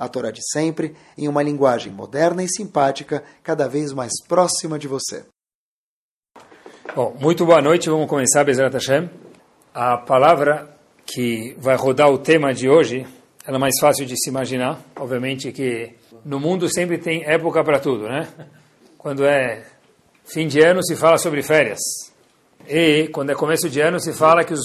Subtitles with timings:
[0.00, 4.88] a Torá de sempre, em uma linguagem moderna e simpática, cada vez mais próxima de
[4.88, 5.26] você.
[6.96, 9.10] Bom, muito boa noite, vamos começar, Bezerra Hashem.
[9.74, 13.06] A palavra que vai rodar o tema de hoje,
[13.46, 15.92] ela é mais fácil de se imaginar, obviamente que
[16.24, 18.26] no mundo sempre tem época para tudo, né?
[18.96, 19.66] Quando é
[20.24, 21.80] fim de ano se fala sobre férias,
[22.66, 24.62] e quando é começo de ano se fala que os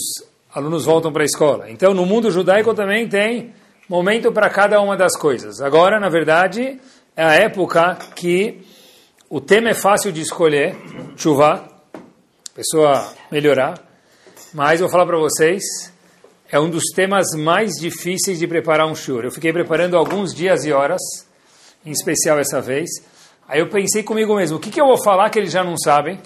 [0.54, 1.70] alunos voltam para a escola.
[1.70, 3.54] Então, no mundo judaico também tem
[3.88, 5.62] momento para cada uma das coisas.
[5.62, 6.80] Agora, na verdade,
[7.16, 8.62] é a época que
[9.30, 10.76] o tema é fácil de escolher,
[11.16, 11.68] chuva,
[12.54, 13.80] pessoa melhorar,
[14.54, 15.64] mas eu vou falar para vocês,
[16.50, 19.26] é um dos temas mais difíceis de preparar um shiur.
[19.26, 21.02] Eu fiquei preparando alguns dias e horas,
[21.86, 22.90] em especial essa vez.
[23.48, 25.78] Aí eu pensei comigo mesmo, o que, que eu vou falar que eles já não
[25.78, 26.20] sabem?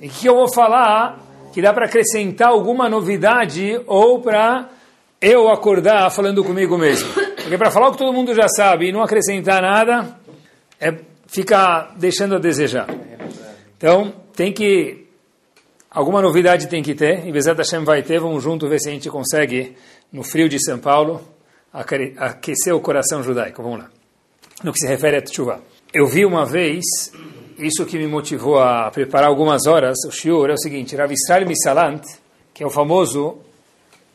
[0.00, 1.18] E o que, que eu vou falar
[1.52, 4.68] que dá para acrescentar alguma novidade ou para
[5.20, 7.12] eu acordar falando comigo mesmo.
[7.12, 10.18] Porque para falar o que todo mundo já sabe e não acrescentar nada,
[10.80, 12.88] é fica deixando a desejar.
[13.76, 15.06] Então, tem que.
[15.90, 18.92] Alguma novidade tem que ter, e Bezat Hashem vai ter, vamos junto ver se a
[18.92, 19.76] gente consegue,
[20.12, 21.20] no frio de São Paulo,
[21.72, 23.60] aquecer o coração judaico.
[23.60, 23.90] Vamos lá.
[24.62, 25.58] No que se refere a Tchuvah.
[25.92, 26.84] Eu vi uma vez,
[27.58, 31.10] isso que me motivou a preparar algumas horas, o shiur, é o seguinte, Rav
[31.44, 32.02] Misalant,
[32.54, 33.38] que é o famoso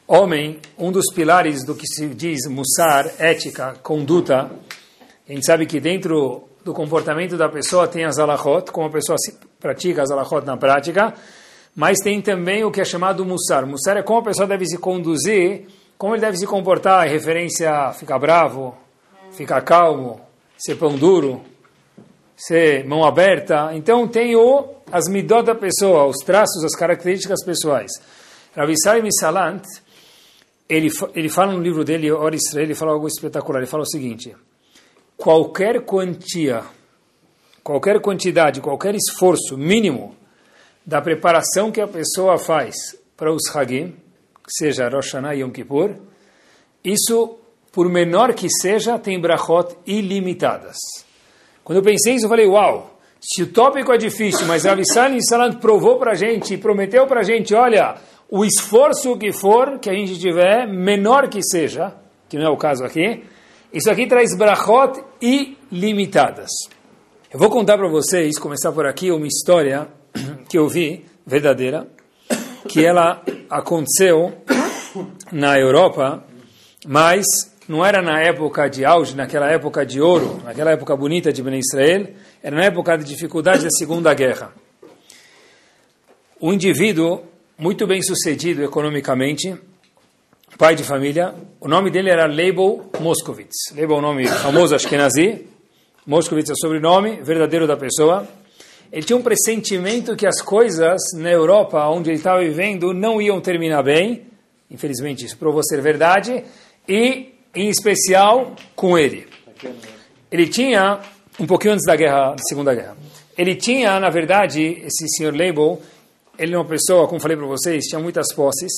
[0.07, 4.51] homem, um dos pilares do que se diz mussar, ética, conduta,
[5.27, 9.17] a gente sabe que dentro do comportamento da pessoa tem as alahot, como a pessoa
[9.59, 11.13] pratica as alahot na prática,
[11.75, 13.65] mas tem também o que é chamado mussar.
[13.65, 15.67] Mussar é como a pessoa deve se conduzir,
[15.97, 18.75] como ele deve se comportar, em referência a ficar bravo,
[19.31, 20.21] ficar calmo,
[20.57, 21.41] ser pão duro,
[22.37, 23.71] ser mão aberta.
[23.73, 27.91] Então tem o, as midot da pessoa, os traços, as características pessoais.
[28.55, 29.63] Ravisai Misalant,
[30.67, 33.59] ele, ele fala no livro dele, Ora Israel, ele fala algo espetacular.
[33.59, 34.35] Ele fala o seguinte:
[35.15, 36.63] qualquer quantia,
[37.63, 40.15] qualquer quantidade, qualquer esforço mínimo
[40.85, 42.75] da preparação que a pessoa faz
[43.17, 43.95] para os Hagim,
[44.47, 45.95] seja Rosh Hashanah e Yom Kippur,
[46.83, 47.37] isso,
[47.71, 50.77] por menor que seja, tem brachot ilimitadas.
[51.63, 55.19] Quando eu pensei isso, eu falei, uau, se o tópico é difícil, mas Rav Salim
[55.21, 57.95] Salant provou para a gente, prometeu para a gente, olha,
[58.29, 61.93] o esforço que for que a gente tiver, menor que seja,
[62.27, 63.23] que não é o caso aqui,
[63.71, 66.49] isso aqui traz brachot ilimitadas.
[67.31, 69.87] Eu vou contar para vocês, começar por aqui, uma história
[70.49, 71.87] que eu vi, verdadeira,
[72.67, 74.33] que ela aconteceu
[75.31, 76.23] na Europa,
[76.87, 77.25] mas
[77.67, 81.59] não era na época de auge, naquela época de ouro, naquela época bonita de Ben
[81.59, 82.07] Israel,
[82.41, 84.53] era na época de dificuldade da Segunda Guerra.
[86.39, 87.23] O indivíduo
[87.57, 89.55] muito bem sucedido economicamente,
[90.57, 91.33] pai de família.
[91.59, 93.73] O nome dele era Leibel Moskovitz.
[93.73, 95.45] Leibel é o nome famoso Ashkenazi.
[96.05, 98.27] Moskovitz é o sobrenome verdadeiro da pessoa.
[98.91, 103.39] Ele tinha um pressentimento que as coisas na Europa, onde ele estava vivendo, não iam
[103.39, 104.23] terminar bem.
[104.69, 106.43] Infelizmente, isso provou ser verdade.
[106.87, 109.27] E, em especial, com ele.
[110.29, 110.99] Ele tinha,
[111.39, 112.97] um pouquinho antes da guerra, da Segunda Guerra,
[113.37, 115.81] ele tinha, na verdade, esse senhor Leibel,
[116.37, 118.71] ele é uma pessoa, como falei para vocês, tinha muitas posses.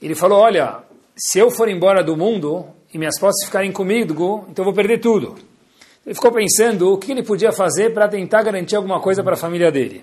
[0.00, 0.82] Ele falou: Olha,
[1.16, 4.98] se eu for embora do mundo e minhas posses ficarem comigo, então eu vou perder
[4.98, 5.36] tudo.
[6.04, 9.36] Ele ficou pensando o que ele podia fazer para tentar garantir alguma coisa para a
[9.36, 10.02] família dele.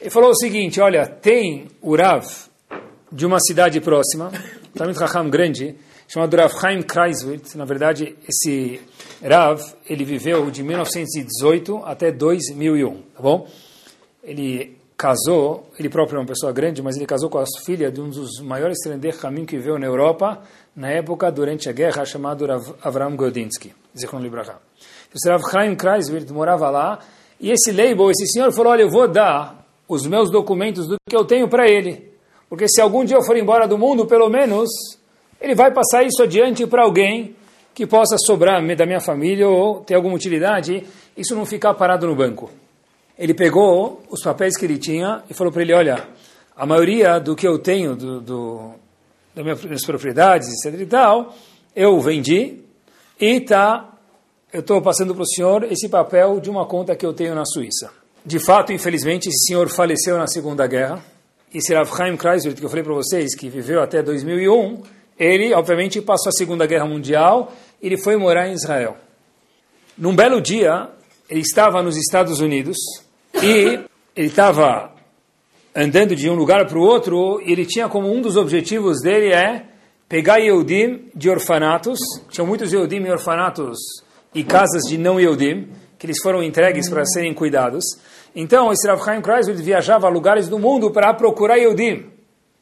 [0.00, 2.26] Ele falou o seguinte: Olha, tem o Rav
[3.10, 4.30] de uma cidade próxima,
[4.74, 5.74] Talmud Raham grande,
[6.06, 7.54] chamado Rav Chaim Kreiswitz.
[7.54, 8.80] Na verdade, esse
[9.22, 13.48] Rav, ele viveu de 1918 até 2001, tá bom?
[14.22, 18.00] Ele casou, ele próprio é uma pessoa grande, mas ele casou com a filha de
[18.00, 20.40] um dos maiores Trendech Hamim que veio na Europa,
[20.74, 24.54] na época, durante a guerra, chamado Rav Avram Godinsky, Zichron Libraha.
[25.14, 27.00] O Rav Chaim Kreiswirth morava lá,
[27.38, 31.14] e esse label, esse senhor falou, olha, eu vou dar os meus documentos do que
[31.14, 32.10] eu tenho para ele,
[32.48, 34.70] porque se algum dia eu for embora do mundo, pelo menos,
[35.38, 37.36] ele vai passar isso adiante para alguém
[37.74, 40.82] que possa sobrar da minha família ou ter alguma utilidade,
[41.14, 42.63] isso não ficar parado no banco
[43.18, 46.08] ele pegou os papéis que ele tinha e falou para ele, olha,
[46.56, 48.70] a maioria do que eu tenho, do, do,
[49.34, 51.34] das minhas propriedades, etc e tal,
[51.74, 52.60] eu vendi
[53.20, 53.90] e está
[54.52, 57.44] eu estou passando para o senhor esse papel de uma conta que eu tenho na
[57.44, 57.90] Suíça.
[58.24, 61.04] De fato, infelizmente, esse senhor faleceu na Segunda Guerra.
[61.52, 64.80] Esse Rav Chaim Kreisler, que eu falei para vocês, que viveu até 2001,
[65.18, 67.52] ele, obviamente, passou a Segunda Guerra Mundial
[67.82, 68.96] e ele foi morar em Israel.
[69.98, 70.88] Num belo dia,
[71.28, 72.76] ele estava nos Estados Unidos
[73.42, 73.80] e
[74.16, 74.92] ele estava
[75.74, 79.32] andando de um lugar para o outro e ele tinha como um dos objetivos dele
[79.32, 79.64] é
[80.08, 81.98] pegar Yehudim de orfanatos.
[82.30, 83.78] Tinham muitos Yehudim em orfanatos
[84.34, 87.84] e casas de não Yehudim, que eles foram entregues para serem cuidados.
[88.36, 92.06] Então, esse Rav Chaim Kreisler viajava a lugares do mundo para procurar Yehudim.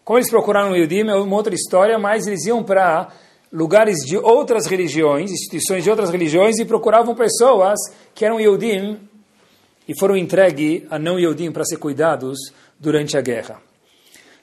[0.04, 3.08] Como eles procuraram Yehudim é uma outra história, mas eles iam para
[3.52, 7.78] lugares de outras religiões, instituições de outras religiões, e procuravam pessoas
[8.14, 8.98] que eram Yehudim
[9.88, 12.38] e foram entregues a não Yehudim para ser cuidados
[12.78, 13.60] durante a guerra.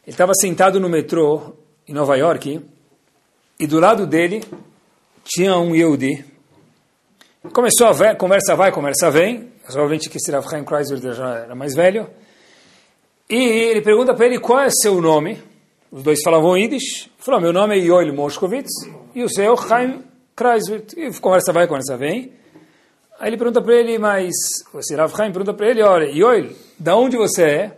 [0.05, 1.53] Ele estava sentado no metrô
[1.87, 2.61] em Nova York
[3.59, 4.41] e do lado dele
[5.23, 6.25] tinha um Yehudi.
[7.53, 9.49] Começou a ver, conversa vai, conversa vem.
[9.63, 12.09] Provavelmente que esse Rav Chaim Kreisler já era mais velho.
[13.29, 15.39] E ele pergunta para ele qual é seu nome.
[15.91, 17.03] Os dois falavam Yiddish.
[17.03, 18.71] Ele falou, meu nome é Yoel Moshkovitz
[19.13, 20.03] e o seu Chaim
[20.35, 20.83] Kreisler.
[20.97, 22.31] E conversa vai, conversa vem.
[23.19, 24.31] Aí ele pergunta para ele, mas
[24.73, 27.63] o Rav Chaim pergunta para ele, olha, Yoel, da onde você é?
[27.65, 27.73] Ele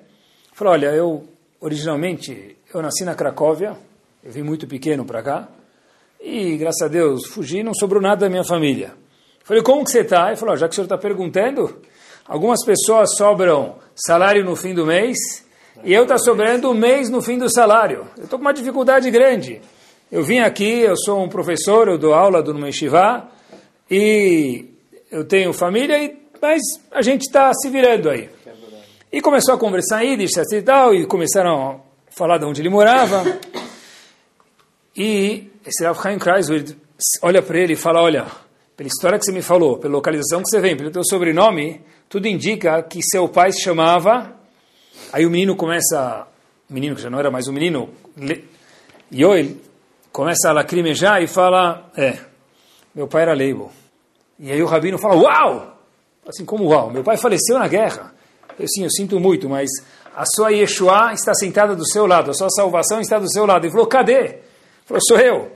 [0.54, 1.24] falou, olha, eu
[1.60, 3.76] originalmente eu nasci na Cracóvia,
[4.24, 5.48] eu vim muito pequeno para cá
[6.22, 8.90] e graças a Deus fugi, não sobrou nada da minha família.
[9.40, 10.28] Eu falei, como que você está?
[10.28, 11.76] Ele falou, já que o senhor está perguntando,
[12.28, 15.18] algumas pessoas sobram salário no fim do mês
[15.84, 18.06] e eu está sobrando um mês no fim do salário.
[18.16, 19.60] Eu estou com uma dificuldade grande.
[20.12, 23.28] Eu vim aqui, eu sou um professor, eu dou aula do Yeshiva
[23.90, 24.71] e
[25.12, 26.62] eu tenho família, e, mas
[26.92, 28.30] a gente está se virando aí.
[29.12, 33.24] E começou a conversar Yiddish e tal, e começaram a falar de onde ele morava.
[34.96, 36.76] E esse Rav Chaim Kreisler
[37.22, 38.26] olha para ele e fala, olha,
[38.78, 42.28] pela história que você me falou, pela localização que você vem, pelo teu sobrenome, tudo
[42.28, 44.40] indica que seu pai se chamava...
[45.12, 46.28] Aí o menino começa,
[46.70, 47.90] o menino que já não era mais um menino,
[49.14, 49.58] Yoel,
[50.12, 52.18] começa a lacrimejar e fala, é,
[52.96, 53.72] meu pai era Leibo.
[54.42, 55.78] E aí o rabino fala, uau!
[56.28, 56.90] Assim, como uau?
[56.90, 58.12] Meu pai faleceu na guerra.
[58.58, 59.70] Eu, sim, eu sinto muito, mas
[60.16, 63.66] a sua Yeshua está sentada do seu lado, a sua salvação está do seu lado.
[63.66, 64.14] Ele falou, cadê?
[64.18, 64.40] Ele
[64.84, 65.52] falou, sou eu.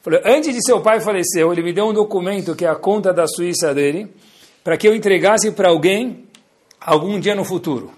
[0.00, 3.12] Falou, antes de seu pai falecer, ele me deu um documento que é a conta
[3.12, 4.10] da Suíça dele,
[4.64, 6.26] para que eu entregasse para alguém
[6.80, 7.92] algum dia no futuro.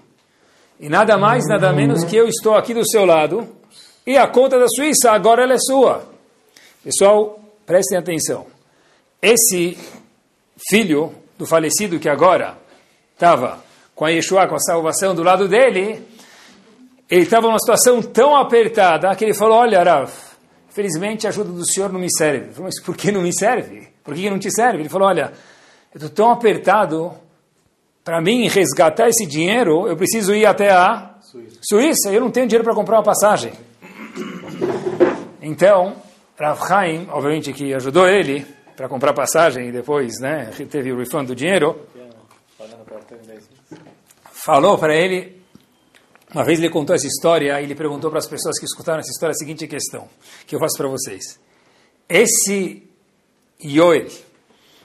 [0.79, 3.47] E nada mais, nada menos que eu estou aqui do seu lado,
[4.05, 6.03] e a conta da Suíça agora ela é sua.
[6.83, 8.45] Pessoal, prestem atenção.
[9.21, 9.77] Esse
[10.69, 12.57] filho do falecido que agora
[13.13, 13.63] estava
[13.93, 16.03] com a Yeshua, com a salvação do lado dele,
[17.09, 20.11] ele estava numa situação tão apertada que ele falou, olha, Rav,
[20.69, 22.51] felizmente a ajuda do senhor não me serve.
[22.51, 23.87] Falei, mas por que não me serve?
[24.03, 24.79] Por que não te serve?
[24.79, 25.31] Ele falou, olha,
[25.93, 27.13] eu estou tão apertado,
[28.03, 32.47] para mim resgatar esse dinheiro, eu preciso ir até a Suíça, Suíça eu não tenho
[32.47, 33.53] dinheiro para comprar uma passagem.
[35.41, 35.95] Então,
[36.37, 41.27] Rav Chaim, obviamente que ajudou ele, para comprar passagem e depois né, teve o refund
[41.27, 41.87] do dinheiro,
[44.31, 45.41] falou para ele,
[46.33, 49.11] uma vez ele contou essa história e ele perguntou para as pessoas que escutaram essa
[49.11, 50.07] história a seguinte questão,
[50.45, 51.39] que eu faço para vocês.
[52.09, 52.83] Esse
[53.63, 54.07] Yoel,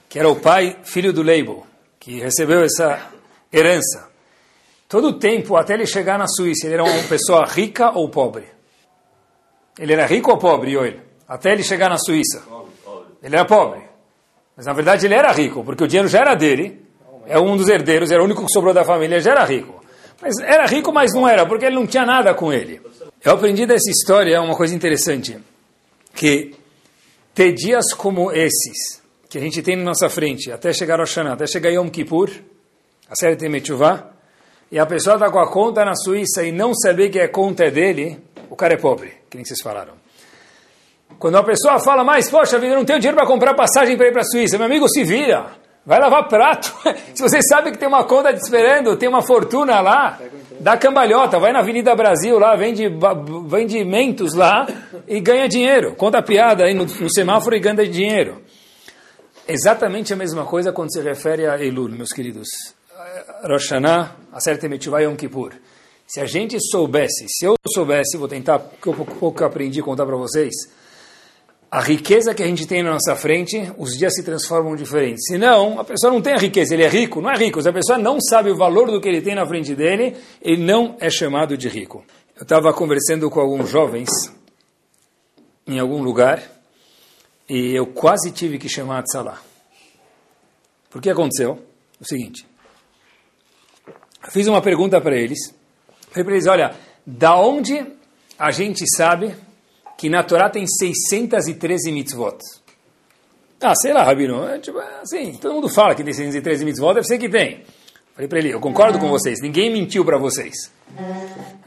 [0.07, 1.67] que era o pai, filho do Leibo,
[1.99, 3.11] que recebeu essa
[3.51, 4.09] herança,
[4.87, 8.45] todo o tempo, até ele chegar na Suíça, ele era uma pessoa rica ou pobre?
[9.77, 10.99] Ele era rico ou pobre, Yoel?
[11.27, 12.43] Até ele chegar na Suíça.
[13.21, 13.81] Ele era pobre.
[14.55, 16.81] Mas na verdade ele era rico, porque o dinheiro já era dele.
[17.27, 19.83] É um dos herdeiros, era o único que sobrou da família, já era rico.
[20.21, 22.81] Mas era rico, mas não era, porque ele não tinha nada com ele.
[23.23, 25.37] Eu aprendi dessa história uma coisa interessante,
[26.13, 26.55] que
[27.33, 31.33] ter dias como esses, que a gente tem na nossa frente, até chegar ao Shana,
[31.33, 32.29] até chegar Yom Kippur,
[33.09, 34.11] a série tem Metchuvah,
[34.71, 37.65] e a pessoa está com a conta na Suíça e não saber que a conta
[37.65, 40.00] é dele, o cara é pobre, que nem vocês falaram.
[41.19, 44.07] Quando a pessoa fala mais, poxa vida, eu não tenho dinheiro para comprar passagem para
[44.07, 45.61] ir para a Suíça, meu amigo, se vira.
[45.85, 46.71] Vai lavar prato.
[47.15, 50.19] Se você sabe que tem uma conta te esperando, tem uma fortuna lá,
[50.59, 52.83] dá cambalhota, vai na Avenida Brasil lá, vende,
[53.47, 54.67] vende mentos lá
[55.07, 55.95] e ganha dinheiro.
[55.95, 58.43] Conta piada aí no, no semáforo e ganha dinheiro.
[59.47, 62.47] Exatamente a mesma coisa quando se refere a Elul, meus queridos.
[63.43, 65.53] Rosh Hashanah, Aseret Mitzvah Yom Kippur.
[66.07, 70.15] Se a gente soubesse, se eu soubesse, vou tentar, que eu pouco aprendi contar para
[70.15, 70.51] vocês,
[71.71, 75.23] a riqueza que a gente tem na nossa frente, os dias se transformam diferentes.
[75.25, 77.61] Se não, a pessoa não tem a riqueza, ele é rico, não é rico.
[77.61, 80.61] Se a pessoa não sabe o valor do que ele tem na frente dele, ele
[80.61, 82.03] não é chamado de rico.
[82.35, 84.09] Eu estava conversando com alguns jovens
[85.65, 86.43] em algum lugar
[87.47, 89.41] e eu quase tive que chamar a Tzalá.
[90.89, 91.57] Porque aconteceu
[92.01, 92.45] o seguinte.
[94.29, 95.55] Fiz uma pergunta para eles.
[96.09, 96.75] Falei para eles, olha,
[97.05, 97.81] da onde
[98.37, 99.33] a gente sabe
[100.01, 102.39] que na Torá tem 613 mitzvot?
[103.61, 104.43] Ah, sei lá, Rabino.
[104.45, 107.59] É, tipo, assim, todo mundo fala que tem 613 mitzvot, deve ser que tem.
[108.15, 110.55] Falei para ele, eu concordo com vocês, ninguém mentiu para vocês.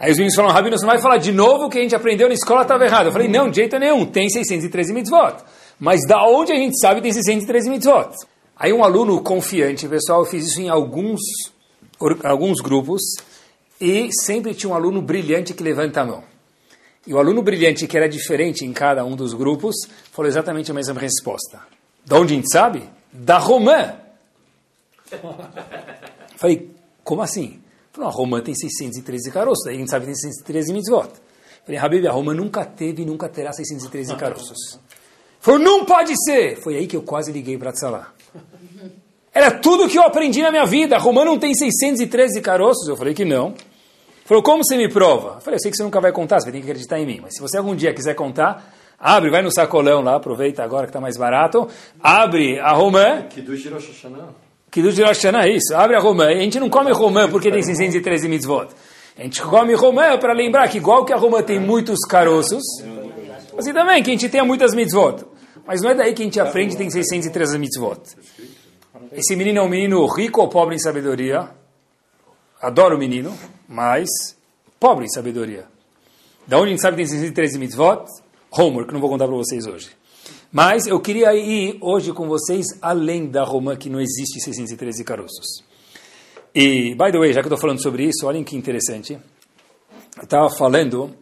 [0.01, 1.95] Aí os meninos falaram, Rabino, você não vai falar de novo o que a gente
[1.95, 3.07] aprendeu na escola estava errado.
[3.07, 5.37] Eu falei, não, de jeito nenhum, tem 613 mitzvot.
[5.79, 8.17] Mas da onde a gente sabe tem 613 mitzvot?
[8.57, 11.21] Aí um aluno confiante, pessoal, eu fiz isso em alguns,
[12.25, 13.01] alguns grupos,
[13.81, 16.34] e sempre tinha um aluno brilhante que levanta a mão.
[17.07, 19.75] E o aluno brilhante, que era diferente em cada um dos grupos,
[20.11, 21.61] falou exatamente a mesma resposta.
[22.05, 22.89] Da onde a gente sabe?
[23.13, 23.95] Da Romã.
[26.37, 26.71] Falei,
[27.03, 27.61] como assim?
[27.93, 31.11] Falei, a Romã tem 613 caroços, daí a gente sabe que tem 613 mitzvot.
[31.65, 34.79] Falei, Habib, a Romã nunca teve e nunca terá 613 caroços.
[35.41, 36.57] Falou, não pode ser!
[36.57, 38.13] Foi aí que eu quase liguei para Tzalá.
[39.33, 40.97] Era tudo que eu aprendi na minha vida.
[40.97, 42.87] A Romã não tem 613 caroços?
[42.89, 43.55] Eu falei que não.
[44.25, 45.35] Falou, como você me prova?
[45.35, 47.21] Eu falei, eu sei que você nunca vai contar, você ter que acreditar em mim.
[47.23, 50.91] Mas se você algum dia quiser contar, abre, vai no sacolão lá, aproveita agora que
[50.91, 51.69] está mais barato,
[52.01, 53.25] abre a romã.
[53.29, 54.29] Que do Rosh Hashanah.
[54.71, 55.75] Que do Rosh Hashanah, isso.
[55.77, 56.29] Abre a romã.
[56.29, 58.69] A gente não come romã porque tem 613 mitzvot.
[59.19, 62.63] A gente come romã para lembrar que igual que a romã tem muitos caroços,
[63.59, 65.25] assim também que a gente tenha muitas mitzvot.
[65.67, 68.01] Mas não é daí que a gente aprende tem 613 mitzvot.
[69.13, 71.49] Esse menino é um menino rico ou pobre em sabedoria?
[72.61, 73.37] Adoro o menino,
[73.69, 74.09] mas
[74.81, 75.67] pobre em sabedoria.
[76.47, 78.05] Da onde a gente sabe que tem 613 mitzvot?
[78.51, 79.91] Homework, não vou contar para vocês hoje.
[80.53, 85.65] Mas eu queria ir hoje com vocês além da Romã, que não existe 613 caroços.
[86.55, 89.19] E, by the way, já que eu estou falando sobre isso, olhem que interessante.
[90.17, 91.13] Eu estava falando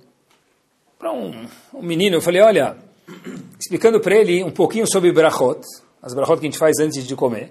[0.98, 2.76] para um, um, menino, eu falei, olha,
[3.58, 5.60] explicando para ele um pouquinho sobre brachot,
[6.02, 7.50] as brachot que a gente faz antes de comer.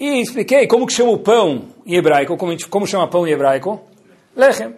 [0.00, 3.32] E expliquei como que chama o pão em hebraico, como, gente, como chama pão em
[3.32, 3.84] hebraico?
[4.34, 4.74] Lechem.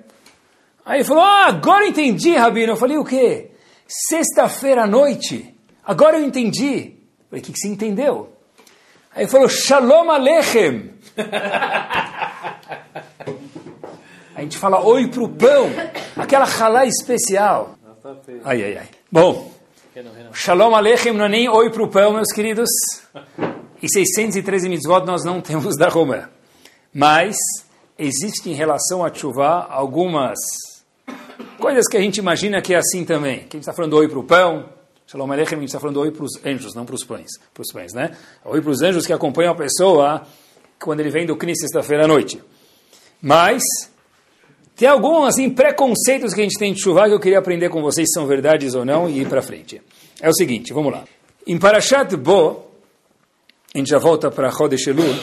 [0.85, 2.73] Aí ele falou, ah, agora entendi, Rabino.
[2.73, 3.52] Eu falei, o quê?
[3.87, 5.55] Sexta-feira à noite.
[5.85, 6.97] Agora eu entendi.
[7.21, 8.33] Eu falei, o que, que você entendeu?
[9.14, 10.91] Aí ele falou, Shalom Alechem.
[14.35, 15.71] A gente fala oi pro pão,
[16.17, 17.76] aquela halá especial.
[18.45, 18.88] Ai, ai, ai.
[19.11, 19.52] Bom,
[20.33, 22.71] Shalom Alechem não é nem oi pro pão, meus queridos.
[23.82, 26.28] E 613 mitzvot nós não temos da Romã.
[26.94, 27.36] Mas
[27.98, 30.38] existe em relação a chuva algumas
[31.58, 33.40] coisas que a gente imagina que é assim também.
[33.40, 34.68] Que a gente está falando oi para o pão,
[35.06, 37.60] Shalom Aleichem, a gente está falando oi para os anjos, não para os pães, para
[37.60, 38.16] os pães, né?
[38.44, 40.22] Oi para os anjos que acompanham a pessoa
[40.80, 42.42] quando ele vem do CNI sexta-feira à noite.
[43.20, 43.62] Mas
[44.74, 47.82] tem alguns assim, preconceitos que a gente tem de chuva que eu queria aprender com
[47.82, 49.82] vocês se são verdades ou não e ir para frente.
[50.20, 51.04] É o seguinte, vamos lá.
[51.46, 52.72] Em Parashat Bo,
[53.75, 55.14] a gente já volta para Chodesh Elul,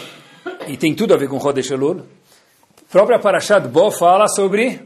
[0.67, 2.01] e tem tudo a ver com Chodesh Elul,
[2.89, 4.81] própria Parashat Bo fala sobre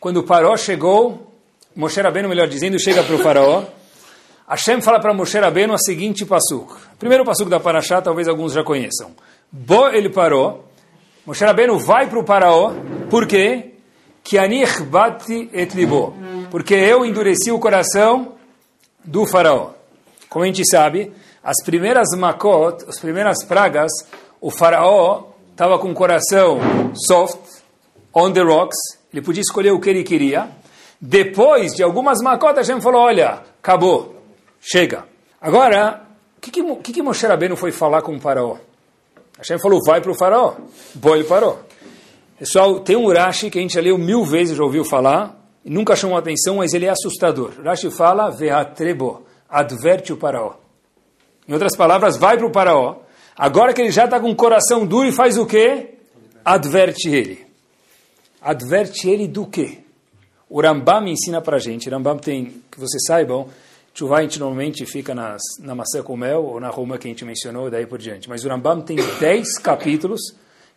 [0.00, 1.32] quando o Paró chegou,
[1.74, 3.64] Moshe Rabbeinu, melhor dizendo, chega para o faraó,
[4.48, 6.74] Hashem fala para Moshe Rabbeinu a seguinte pasuk.
[6.98, 9.14] Primeiro pasuk da Parashat, talvez alguns já conheçam.
[9.52, 10.68] Bo ele parou,
[11.24, 12.72] Moshe Rabbeinu vai para o faraó,
[13.08, 13.72] por quê?
[14.24, 16.12] Que et libo.
[16.50, 18.34] Porque eu endureci o coração
[19.04, 19.70] do faraó.
[20.28, 21.12] Como a gente sabe,
[21.46, 23.92] as primeiras makot, as primeiras pragas,
[24.40, 26.58] o faraó estava com o coração
[27.06, 27.38] soft,
[28.12, 28.76] on the rocks,
[29.12, 30.48] ele podia escolher o que ele queria.
[31.00, 34.16] Depois de algumas macotas, Hashem falou, olha, acabou,
[34.60, 35.04] chega.
[35.40, 36.02] Agora,
[36.36, 38.56] o que, que, que, Moshe Rabbeinu foi falar com o faraó?
[39.38, 40.54] Hashem falou, vai para o faraó.
[40.96, 41.60] Bom, ele parou.
[42.40, 45.94] Pessoal, tem um Urashi que a gente já leu mil vezes, já ouviu falar, nunca
[45.94, 47.52] chamou atenção, mas ele é assustador.
[47.60, 50.65] Urashi fala, veatrebo, adverte o faraó.
[51.48, 52.96] Em outras palavras, vai para o faraó,
[53.36, 55.90] Agora que ele já está com o coração duro e faz o quê?
[56.42, 57.44] Adverte ele.
[58.40, 59.80] Adverte ele do quê?
[60.48, 61.90] O Rambam ensina para a gente.
[61.90, 63.46] Rambam tem, que vocês saibam,
[63.92, 67.10] Chuvá a gente normalmente fica nas, na maçã com mel ou na roma que a
[67.10, 68.26] gente mencionou, daí por diante.
[68.28, 70.20] Mas o Rambam tem 10 capítulos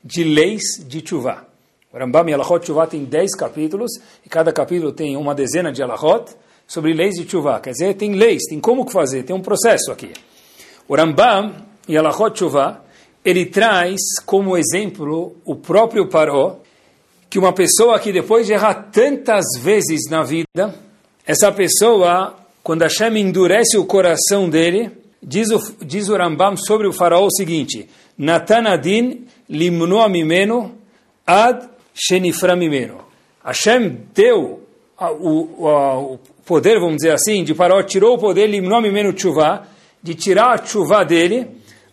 [0.03, 1.45] de leis de Chuvá.
[1.93, 3.91] O Rambam e Alachot Chuvá tem 10 capítulos
[4.25, 6.35] e cada capítulo tem uma dezena de Alachot
[6.67, 7.61] sobre leis de Chuvá.
[7.61, 10.11] Quer dizer, tem leis, tem como fazer, tem um processo aqui.
[10.89, 11.53] O Rambam
[11.87, 12.33] e Alachot
[13.23, 16.61] ele traz como exemplo o próprio Paró,
[17.29, 20.73] que uma pessoa que depois de errar tantas vezes na vida,
[21.27, 24.89] essa pessoa, quando Hashem endurece o coração dele,
[25.21, 30.73] diz o, diz o Rambam sobre o faraó o seguinte, Natanadin limno mimeno
[31.27, 32.57] ad shenifra.
[33.45, 34.63] Hashem deu
[34.99, 39.67] o, o, o, poder, vamos dizer assim, de Paró, tirou o poder limno mimeno tshuva,
[40.01, 41.47] de tirar a tshuva dele,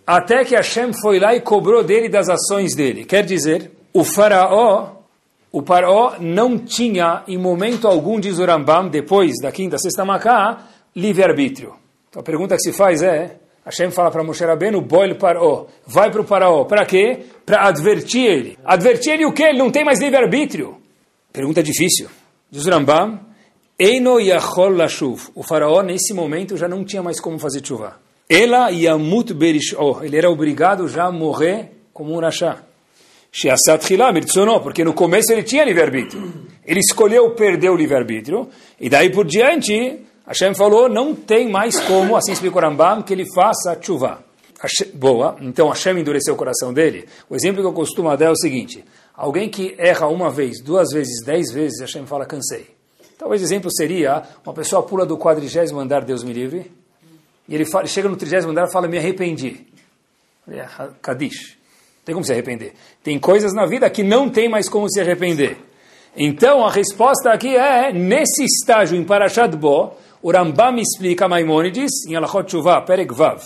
[0.07, 3.05] até que Hashem foi lá e cobrou dele das ações dele.
[3.05, 4.97] Quer dizer, o faraó,
[5.51, 10.67] o faraó não tinha, em momento algum, diz o Rambam, depois da quinta, sexta macá,
[10.95, 11.75] livre-arbítrio.
[12.09, 13.37] Então a pergunta que se faz é,
[13.67, 16.65] Hashem fala para Moshe Rabbeinu, boil paró, vai para o faraó.
[16.65, 17.25] Para quê?
[17.45, 18.59] Para advertir ele.
[18.65, 19.43] Advertir ele o quê?
[19.43, 20.77] Ele não tem mais livre-arbítrio.
[21.33, 22.09] Pergunta difícil.
[22.49, 23.19] Diz o Rambam,
[23.79, 25.31] Eino yachol lashuv.
[25.35, 27.99] O faraó, nesse momento, já não tinha mais como fazer chuva.
[28.29, 29.77] Ela yamut berisho.
[30.03, 32.63] Ele era obrigado já a morrer como um rachá.
[33.31, 34.15] Sheasat hilam
[34.63, 36.47] porque no começo ele tinha livre-arbítrio.
[36.65, 38.49] Ele escolheu perder o livre-arbítrio,
[38.81, 43.13] e daí por diante, Hashem falou, não tem mais como, assim explica o Rambam, que
[43.13, 44.25] ele faça chuva.
[44.95, 47.07] Boa, então Hashem endureceu o coração dele.
[47.29, 48.83] O exemplo que eu costumo dar é o seguinte,
[49.15, 52.76] alguém que erra uma vez, duas vezes, dez vezes, Hashem fala, cansei.
[53.19, 56.71] Talvez exemplo seria, uma pessoa pula do quadrigésimo andar, Deus me livre,
[57.49, 59.67] e ele fala, chega no trigésimo andar e fala, me arrependi.
[60.49, 60.67] É,
[61.01, 61.57] Kadish.
[62.05, 62.73] Tem como se arrepender.
[63.03, 65.57] Tem coisas na vida que não tem mais como se arrepender.
[66.17, 69.93] Então, a resposta aqui é, nesse estágio em Parashat Bo,
[70.23, 73.43] o Rambam explica Maimonides, em Alachot Shuvah, Perek Vav,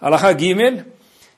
[0.00, 0.84] Alachá Gimel,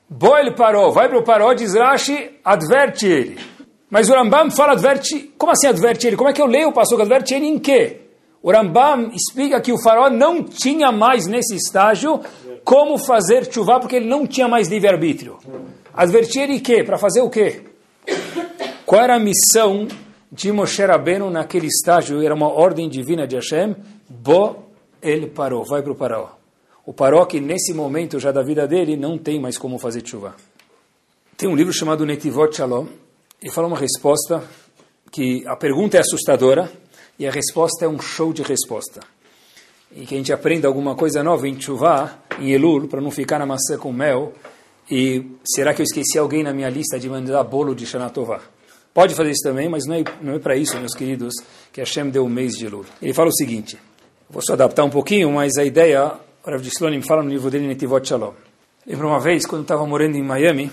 [0.09, 3.50] Bo ele parou, vai para o paró, diz Rashi, adverte ele.
[3.91, 6.15] Mas o Rambam fala, adverte, como assim adverte ele?
[6.15, 7.99] Como é que eu leio o passo adverte ele em quê?
[8.41, 12.21] O Rambam explica que o faraó não tinha mais nesse estágio
[12.63, 15.37] como fazer chuva porque ele não tinha mais livre-arbítrio.
[15.93, 16.85] Advertir ele quê?
[16.85, 17.63] Para fazer o quê?
[18.85, 19.87] Qual era a missão
[20.31, 22.21] de Moshe Rabbeinu naquele estágio?
[22.21, 23.75] Era uma ordem divina de Hashem.
[24.09, 24.55] Bo,
[25.01, 26.29] ele parou, vai para o faraó.
[26.85, 30.33] O faraó que nesse momento já da vida dele não tem mais como fazer chuva.
[31.35, 32.87] Tem um livro chamado Netivot Shalom.
[33.41, 34.43] Ele fala uma resposta
[35.11, 36.71] que a pergunta é assustadora
[37.17, 38.99] e a resposta é um show de resposta.
[39.91, 43.39] E que a gente aprenda alguma coisa nova em Chuvá, em Elul, para não ficar
[43.39, 44.33] na maçã com mel.
[44.91, 48.41] E será que eu esqueci alguém na minha lista de mandar bolo de Shanatová?
[48.93, 51.33] Pode fazer isso também, mas não é, não é para isso, meus queridos,
[51.73, 52.85] que Hashem deu o mês de Elul.
[53.01, 53.75] Ele fala o seguinte,
[54.29, 56.13] vou só adaptar um pouquinho, mas a ideia,
[56.45, 58.33] o Rav Dislonim fala no livro dele, Netivot Shalom.
[58.85, 60.71] Lembro uma vez, quando estava morando em Miami,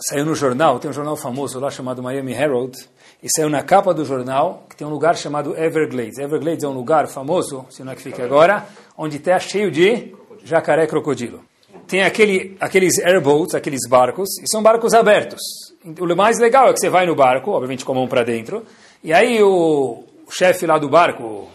[0.00, 2.76] saiu no jornal, tem um jornal famoso lá chamado Miami Herald,
[3.20, 6.18] e saiu na capa do jornal, que tem um lugar chamado Everglades.
[6.18, 8.64] Everglades é um lugar famoso, se não é que fica agora,
[8.96, 11.42] onde está cheio de jacaré crocodilo.
[11.88, 15.40] Tem aquele, aqueles airboats, aqueles barcos, e são barcos abertos.
[15.84, 18.64] O mais legal é que você vai no barco, obviamente com a mão para dentro,
[19.02, 21.48] e aí o, o chefe lá do barco,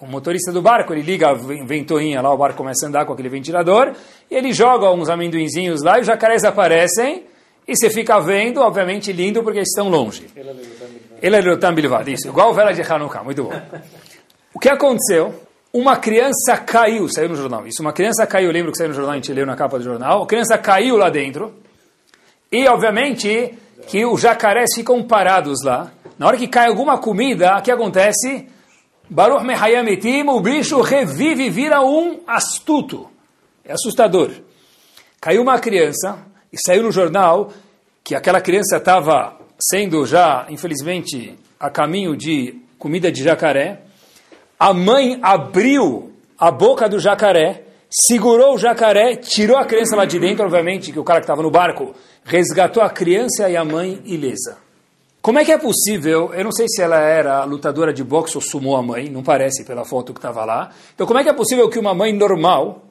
[0.00, 3.12] o motorista do barco, ele liga a ventoinha lá, o barco começa a andar com
[3.12, 3.92] aquele ventilador,
[4.30, 7.24] e ele joga uns amendoinzinhos lá e os jacarés aparecem,
[7.66, 10.26] e você fica vendo, obviamente lindo, porque estão longe.
[11.20, 13.52] Ele é bilvad, isso, igual vela de Hanukkah, muito bom.
[14.52, 15.34] O que aconteceu?
[15.72, 17.66] Uma criança caiu, saiu no jornal.
[17.66, 19.84] Isso, uma criança caiu, lembro que saiu no jornal, a gente leu na capa do
[19.84, 20.22] jornal.
[20.22, 21.54] A criança caiu lá dentro.
[22.50, 23.54] E, obviamente,
[23.86, 25.90] que os jacarés ficam parados lá.
[26.18, 28.46] Na hora que cai alguma comida, o que acontece?
[29.08, 33.08] Baruch Mehayametim, o bicho revive e vira um astuto.
[33.64, 34.30] É assustador.
[35.20, 36.18] Caiu uma criança,
[36.52, 37.52] e saiu no jornal
[38.04, 43.82] que aquela criança estava sendo já, infelizmente, a caminho de comida de jacaré.
[44.58, 50.18] A mãe abriu a boca do jacaré, segurou o jacaré, tirou a criança lá de
[50.18, 54.00] dentro, obviamente, que o cara que estava no barco resgatou a criança e a mãe
[54.04, 54.58] ilesa.
[55.20, 56.34] Como é que é possível?
[56.34, 59.64] Eu não sei se ela era lutadora de boxe ou sumou a mãe, não parece
[59.64, 60.70] pela foto que estava lá.
[60.94, 62.82] Então, como é que é possível que uma mãe normal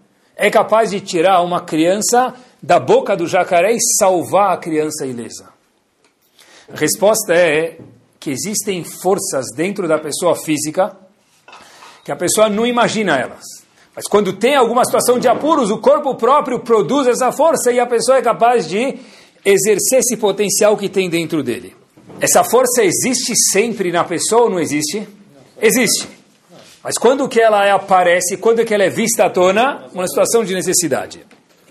[0.42, 5.50] é capaz de tirar uma criança da boca do jacaré e salvar a criança ilesa?
[6.68, 7.78] A resposta é
[8.20, 10.98] que existem forças dentro da pessoa física
[12.04, 13.44] que a pessoa não imagina elas.
[13.96, 17.86] Mas quando tem alguma situação de apuros, o corpo próprio produz essa força e a
[17.86, 18.98] pessoa é capaz de
[19.46, 21.76] exercer esse potencial que tem dentro dele.
[22.20, 25.08] Essa força existe sempre na pessoa ou não existe?
[25.62, 26.21] Existe.
[26.84, 29.86] Mas quando que ela aparece, quando que ela é vista à tona?
[29.94, 31.24] Uma situação de necessidade.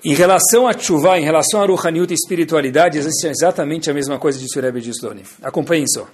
[0.05, 4.39] Em relação a chuva, em relação a Ruhaniut e espiritualidade, existe exatamente a mesma coisa
[4.39, 5.25] de Surebe de Sloni.
[5.43, 6.07] Acompanhem só.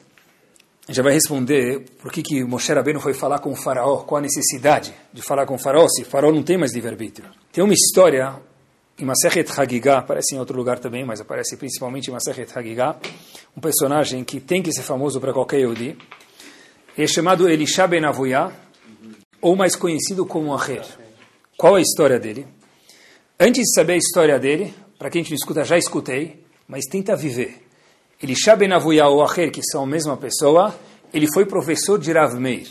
[0.88, 4.22] Já vai responder por que, que Moshe Rabbeinu foi falar com o faraó, qual a
[4.22, 7.28] necessidade de falar com o faraó, se o faraó não tem mais livre-arbítrio.
[7.52, 8.34] Tem uma história
[8.98, 12.96] em Masechet Hagigah, aparece em outro lugar também, mas aparece principalmente em Masechet Hagigah,
[13.56, 15.98] um personagem que tem que ser famoso para qualquer Yehudi,
[16.96, 18.50] é chamado Elisha Ben Avuyah,
[19.40, 20.84] ou mais conhecido como Aher.
[21.56, 22.46] Qual é a história dele?
[23.38, 27.66] Antes de saber a história dele, para quem não escuta, já escutei, mas tenta viver.
[28.22, 30.74] Elisha Ben ou Acher, que são a mesma pessoa,
[31.12, 32.68] ele foi professor de Rav Meir.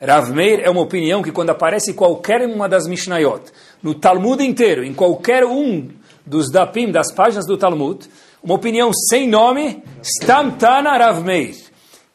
[0.00, 3.50] Rav Meir é uma opinião que quando aparece qualquer uma das Mishnayot,
[3.82, 5.88] no Talmud inteiro, em qualquer um
[6.24, 8.08] dos dapim, das páginas do Talmud,
[8.42, 11.56] uma opinião sem nome, Stam Tana Rav Meir.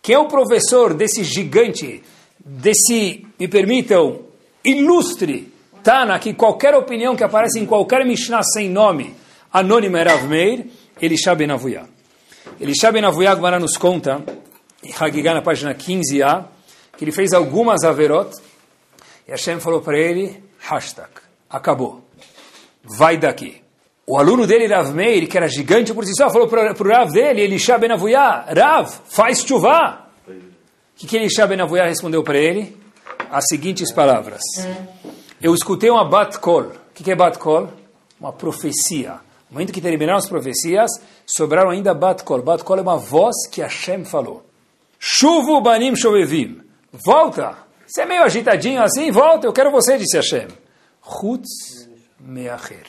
[0.01, 2.01] Quem é o professor desse gigante,
[2.49, 4.21] desse, me permitam,
[4.63, 9.15] ilustre Tana, que qualquer opinião que aparece em qualquer Mishnah sem nome,
[9.51, 10.65] anônima é Rav Meir,
[11.01, 11.85] Elisha Ben Avuyah.
[12.59, 14.21] Elisha Ben Avuyah, agora nos conta,
[14.83, 16.45] em Hagigah, na página 15a,
[16.97, 18.35] que ele fez algumas averot,
[19.27, 21.09] e Hashem falou para ele, hashtag,
[21.49, 22.03] acabou,
[22.83, 23.61] vai daqui.
[24.05, 27.11] O aluno dele, Rav Meir, que era gigante por si só, falou para o Rav
[27.11, 30.08] dele, Elisha Ben Avuyah, Rav, faz chuva.
[30.99, 32.75] Que, que Elisha Ben Avuyah respondeu para ele?
[33.31, 34.41] As seguintes palavras.
[35.41, 36.63] Eu escutei uma bat kol.
[36.63, 37.69] O que, é bat kol?
[38.19, 39.13] Uma profecia.
[39.49, 40.91] No momento que terminaram as profecias,
[41.25, 42.41] sobraram ainda bat kol.
[42.41, 44.45] Bat kol é uma voz que Hashem falou.
[44.99, 46.59] Chuvu banim shovevim.
[46.91, 47.55] Volta.
[47.87, 49.47] Você é meio agitadinho assim, volta.
[49.47, 50.49] Eu quero você, disse Hashem.
[51.01, 51.87] Chutz
[52.19, 52.87] meacher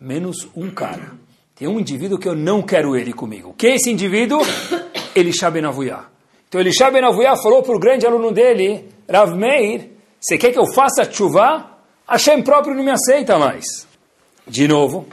[0.00, 1.14] menos um cara.
[1.56, 3.56] Tem um indivíduo que eu não quero ele comigo.
[3.58, 4.40] Quem é esse indivíduo?
[5.16, 6.09] Elisha Ben Avuyah.
[6.50, 10.58] Então Elisha Ben Avuyah falou para o grande aluno dele, Rav Meir, você quer que
[10.58, 11.78] eu faça chuva?
[12.08, 13.86] Hashem próprio não me aceita mais.
[14.48, 15.06] De novo,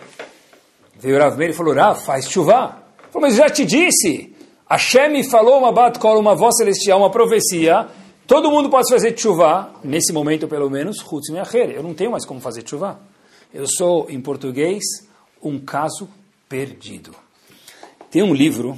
[0.99, 2.81] veio Rav Meir e falou, Rav, faz chuva.
[3.11, 4.35] Falou, mas já te disse,
[4.67, 7.85] Hashem me falou uma batcola, uma voz celestial, uma profecia,
[8.25, 12.41] todo mundo pode fazer chuva, nesse momento pelo menos, Chutz eu não tenho mais como
[12.41, 12.99] fazer chuva.
[13.53, 14.83] Eu sou, em português,
[15.39, 16.09] um caso
[16.49, 17.11] perdido.
[18.09, 18.75] Tem um livro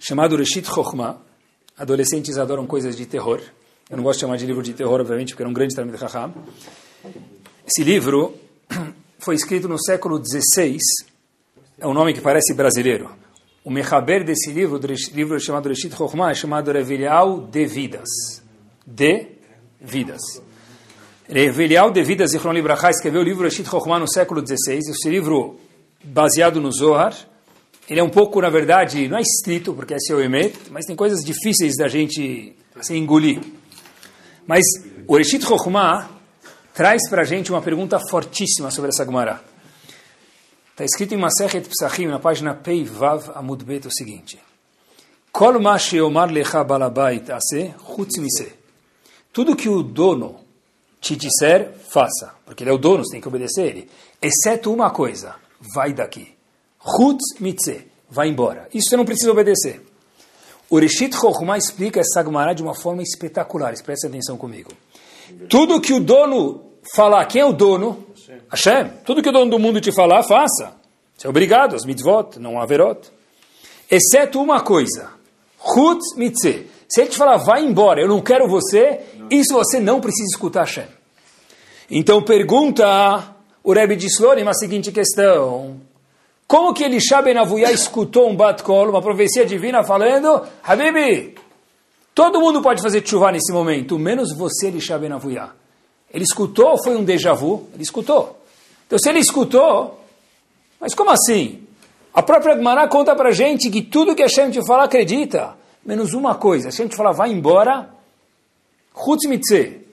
[0.00, 1.18] chamado Reshit Chokhmah.
[1.76, 3.40] Adolescentes adoram coisas de terror.
[3.88, 5.96] Eu não gosto de chamar de livro de terror, obviamente, porque era um grande Talmud
[5.98, 6.32] Chacham.
[7.66, 8.34] Esse livro
[9.18, 10.78] foi escrito no século XVI.
[11.78, 13.10] É um nome que parece brasileiro.
[13.62, 18.08] O mechaber desse livro, do livro chamado Reshit Chokhmah, é chamado Revilial de Vidas.
[18.86, 19.26] De
[19.80, 20.22] Vidas.
[21.28, 24.78] Revelial de Vida Zichron Libraha escreveu o livro Reshit Chokhmah no século XVI.
[24.78, 25.58] Esse livro,
[26.02, 27.14] baseado no Zohar,
[27.90, 30.94] ele é um pouco, na verdade, não é escrito, porque é seu emet, mas tem
[30.94, 33.40] coisas difíceis da gente assim, engolir.
[34.46, 34.62] Mas
[35.08, 36.08] o Reshit Chokhmah
[36.72, 39.42] traz para a gente uma pergunta fortíssima sobre essa Gemara.
[40.70, 44.38] Está escrito em Masechet Psachim, na página Pei Vav Amud Bet, o seguinte.
[45.32, 46.60] Kol lecha
[47.34, 48.14] ase chutz
[49.32, 50.44] Tudo que o dono
[51.00, 52.34] te disser, faça.
[52.44, 53.90] Porque ele é o dono, você tem que obedecer ele.
[54.22, 55.34] Exceto uma coisa,
[55.74, 56.39] vai daqui.
[56.84, 58.68] Chutz mitze, vai embora.
[58.72, 59.82] Isso você não precisa obedecer.
[60.68, 63.74] O Reshit Chokhmah explica essa Gemara de uma forma espetacular.
[63.82, 64.70] Preste atenção comigo.
[65.48, 66.64] Tudo que o dono
[66.94, 68.06] falar, quem é o dono?
[68.48, 68.90] Hashem.
[69.04, 70.74] Tudo que o dono do mundo te falar, faça.
[71.16, 73.10] Você é obrigado, as mitzvot, não averot.
[73.90, 75.10] Exceto uma coisa.
[75.74, 76.66] Chutz mitze.
[76.88, 80.60] Se ele te falar, vai embora, eu não quero você, isso você não precisa escutar
[80.60, 80.86] Hashem.
[81.90, 85.80] Então pergunta o Rebbe de Slonim a seguinte questão.
[86.50, 87.36] Como que Elisha Ben
[87.72, 91.36] escutou um bat-kol, uma profecia divina falando, Habibi,
[92.12, 95.12] todo mundo pode fazer chuva nesse momento, menos você, Elisha Ben.
[96.12, 97.68] Ele escutou ou foi um déjà vu?
[97.72, 98.36] Ele escutou.
[98.84, 100.00] Então se ele escutou,
[100.80, 101.68] mas como assim?
[102.12, 106.34] A própria Gemara conta pra gente que tudo que Hashem te fala acredita, menos uma
[106.34, 106.66] coisa.
[106.66, 107.90] Hashem te fala, vai embora,
[108.92, 109.86] Chutz mitze,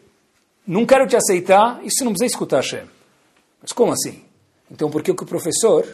[0.66, 2.86] não quero te aceitar, isso não precisa escutar Hashem.
[3.62, 4.24] Mas como assim?
[4.72, 5.86] Então por que o professor,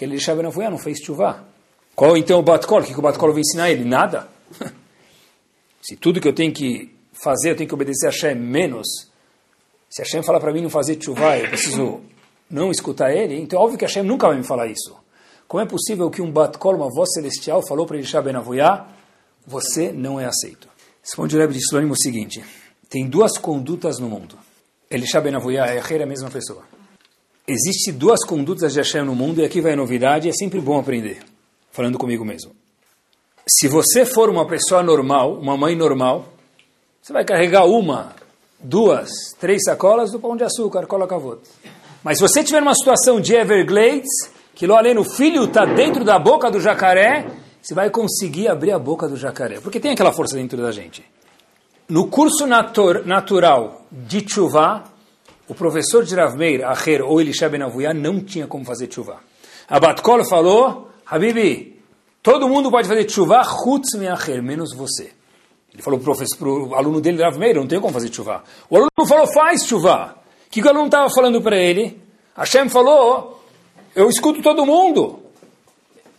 [0.00, 1.44] que ele na não fez chuva?
[1.94, 2.80] Qual então o Batkol?
[2.80, 3.84] O que o Batkol vai ensinar ele?
[3.84, 4.28] Nada.
[5.82, 8.86] Se tudo que eu tenho que fazer, eu tenho que obedecer a Hashem menos,
[9.90, 12.00] se Hashem falar para mim não fazer chuva, eu preciso
[12.48, 14.96] não escutar ele, então é óbvio que Hashem nunca vai me falar isso.
[15.46, 18.86] Como é possível que um Batkol, uma voz celestial, falou para Elisha Ben Avuyah,
[19.46, 20.66] você não é aceito?
[21.02, 22.42] Responde o Rebbe de Shlomo o seguinte,
[22.88, 24.38] tem duas condutas no mundo.
[24.90, 26.62] Elisha Ben Avuyah e Acher é a mesma pessoa.
[27.50, 30.78] Existem duas condutas de Hashem no mundo, e aqui vai a novidade, é sempre bom
[30.78, 31.18] aprender.
[31.72, 32.52] Falando comigo mesmo.
[33.48, 36.28] Se você for uma pessoa normal, uma mãe normal,
[37.02, 38.14] você vai carregar uma,
[38.60, 39.10] duas,
[39.40, 41.42] três sacolas do pão de açúcar, cola cavoto.
[42.04, 46.04] Mas se você tiver uma situação de Everglades, que lá além o filho está dentro
[46.04, 47.26] da boca do jacaré,
[47.60, 49.58] você vai conseguir abrir a boca do jacaré.
[49.60, 51.04] Porque tem aquela força dentro da gente.
[51.88, 54.84] No curso natur, natural de Tshuva,
[55.50, 59.18] o professor de Rav Meir, Acher ou Elisha Ben Avuyah, não tinha como fazer Tshuva.
[59.68, 61.82] Abat Kol falou, Habibi,
[62.22, 65.10] todo mundo pode fazer Tshuva, Chutz Acher, menos você.
[65.74, 68.44] Ele falou para o aluno dele, Rav Meir, não tem como fazer Tshuva.
[68.70, 70.16] O aluno falou, faz Tshuva.
[70.46, 72.00] O que o aluno estava falando para ele?
[72.36, 73.42] Hashem falou,
[73.94, 75.20] eu escuto todo mundo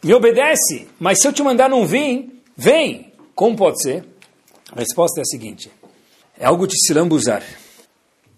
[0.03, 3.13] me obedece, mas se eu te mandar não vir, vem.
[3.35, 4.03] Como pode ser?
[4.71, 5.71] A resposta é a seguinte:
[6.37, 7.43] é algo de se lambuzar.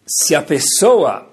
[0.06, 1.28] Se a pessoa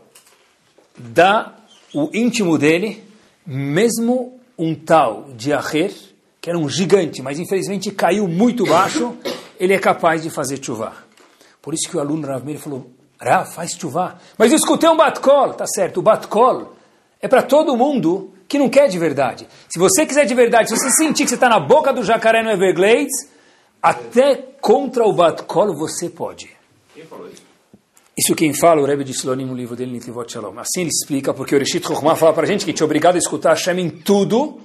[0.97, 1.55] dá
[1.95, 3.03] o íntimo dele,
[3.45, 5.93] mesmo um tal de Aher,
[6.41, 9.17] que era um gigante, mas infelizmente caiu muito baixo,
[9.59, 10.95] ele é capaz de fazer chuva.
[11.61, 14.19] Por isso que o aluno Rav Meir falou, Rav, faz chuva.
[14.39, 16.75] Mas eu escutei um batkol, tá certo, o batkol
[17.21, 19.47] é para todo mundo que não quer de verdade.
[19.69, 22.43] Se você quiser de verdade, se você sentir que você está na boca do jacaré
[22.43, 23.29] no Everglades,
[23.83, 26.51] até contra o batkol você pode.
[26.95, 27.50] Quem falou isso?
[28.21, 30.59] Isso quem fala, o Rebbe de Silonim no livro dele, Nitivot Shalom.
[30.59, 33.15] Assim ele explica, porque o Reshit Chokhmah fala para a gente que te é obrigado
[33.15, 34.61] a escutar Hashem em tudo,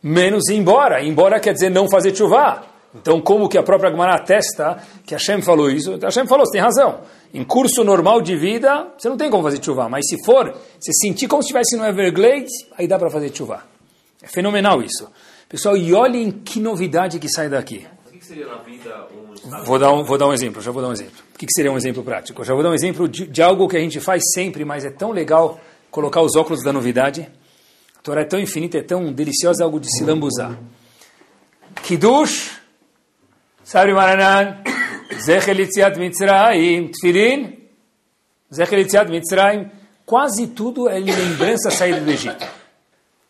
[0.00, 1.04] menos ir embora.
[1.04, 2.62] embora quer dizer não fazer chuva.
[2.94, 5.98] Então, como que a própria Gemara atesta que Hashem falou isso?
[6.00, 7.00] Hashem falou, você tem razão.
[7.34, 9.88] Em curso normal de vida, você não tem como fazer chuva.
[9.88, 13.64] Mas se for, se sentir como se estivesse no Everglades, aí dá para fazer chuva.
[14.22, 15.10] É fenomenal isso.
[15.48, 17.84] Pessoal, e olhem que novidade que sai daqui.
[18.06, 19.08] O que seria na vida.
[19.64, 21.14] Vou dar um, vou dar um exemplo, já vou dar um exemplo.
[21.34, 22.44] O que seria um exemplo prático?
[22.44, 24.90] Já vou dar um exemplo de, de algo que a gente faz sempre, mas é
[24.90, 27.28] tão legal colocar os óculos da novidade.
[27.98, 30.56] A Torá é tão infinita, é tão deliciosa, é algo de se lambuzar.
[31.82, 32.52] Kiddush,
[33.64, 34.62] sabe Maranan,
[35.98, 37.58] Mitzrayim, Tfirin,
[38.52, 39.70] Zechel Yitziat Mitzrayim,
[40.06, 42.46] quase tudo é lembrança da saída do Egito.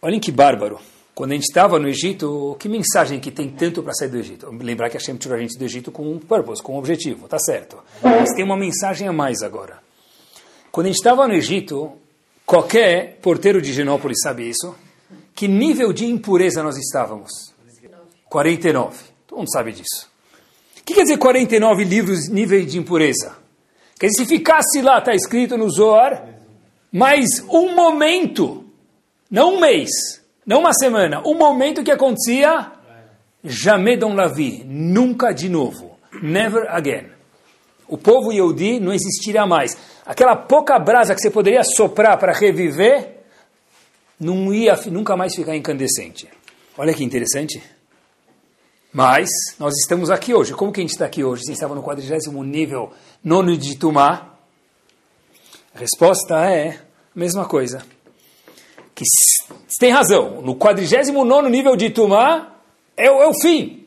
[0.02, 0.78] Olhem que bárbaro.
[1.14, 4.50] Quando a gente estava no Egito, que mensagem que tem tanto para sair do Egito?
[4.50, 7.28] Lembrar que a Hashem tirou a gente do Egito com um purpose, com um objetivo,
[7.28, 7.78] tá certo.
[8.02, 9.78] Mas tem uma mensagem a mais agora.
[10.70, 11.92] Quando a gente estava no Egito,
[12.46, 14.74] qualquer porteiro de Genópolis sabe isso,
[15.34, 17.52] que nível de impureza nós estávamos?
[18.30, 19.04] 49.
[19.26, 20.10] Todo mundo sabe disso.
[20.80, 23.36] O que quer dizer 49 livros nível de impureza?
[23.98, 26.26] Quer dizer, se ficasse lá, está escrito no Zohar,
[26.90, 28.64] mais um momento,
[29.30, 32.72] não um mês, não uma semana, um momento que acontecia,
[33.44, 37.06] jamais Dom Lavi, nunca de novo, never again.
[37.86, 39.76] O povo Yehudi não existiria mais.
[40.06, 43.18] Aquela pouca brasa que você poderia soprar para reviver,
[44.18, 46.28] não ia nunca mais ficar incandescente.
[46.76, 47.62] Olha que interessante.
[48.92, 49.28] Mas
[49.58, 50.54] nós estamos aqui hoje.
[50.54, 51.44] Como que a gente está aqui hoje?
[51.44, 54.36] Se estava no quadrigésimo nível nono de Tumá?
[55.74, 57.82] A resposta é a mesma coisa.
[58.94, 59.04] Que
[59.78, 60.42] tem razão.
[60.42, 62.56] No quadrigésimo nono nível de Tumá
[62.96, 63.86] é, é, o fim.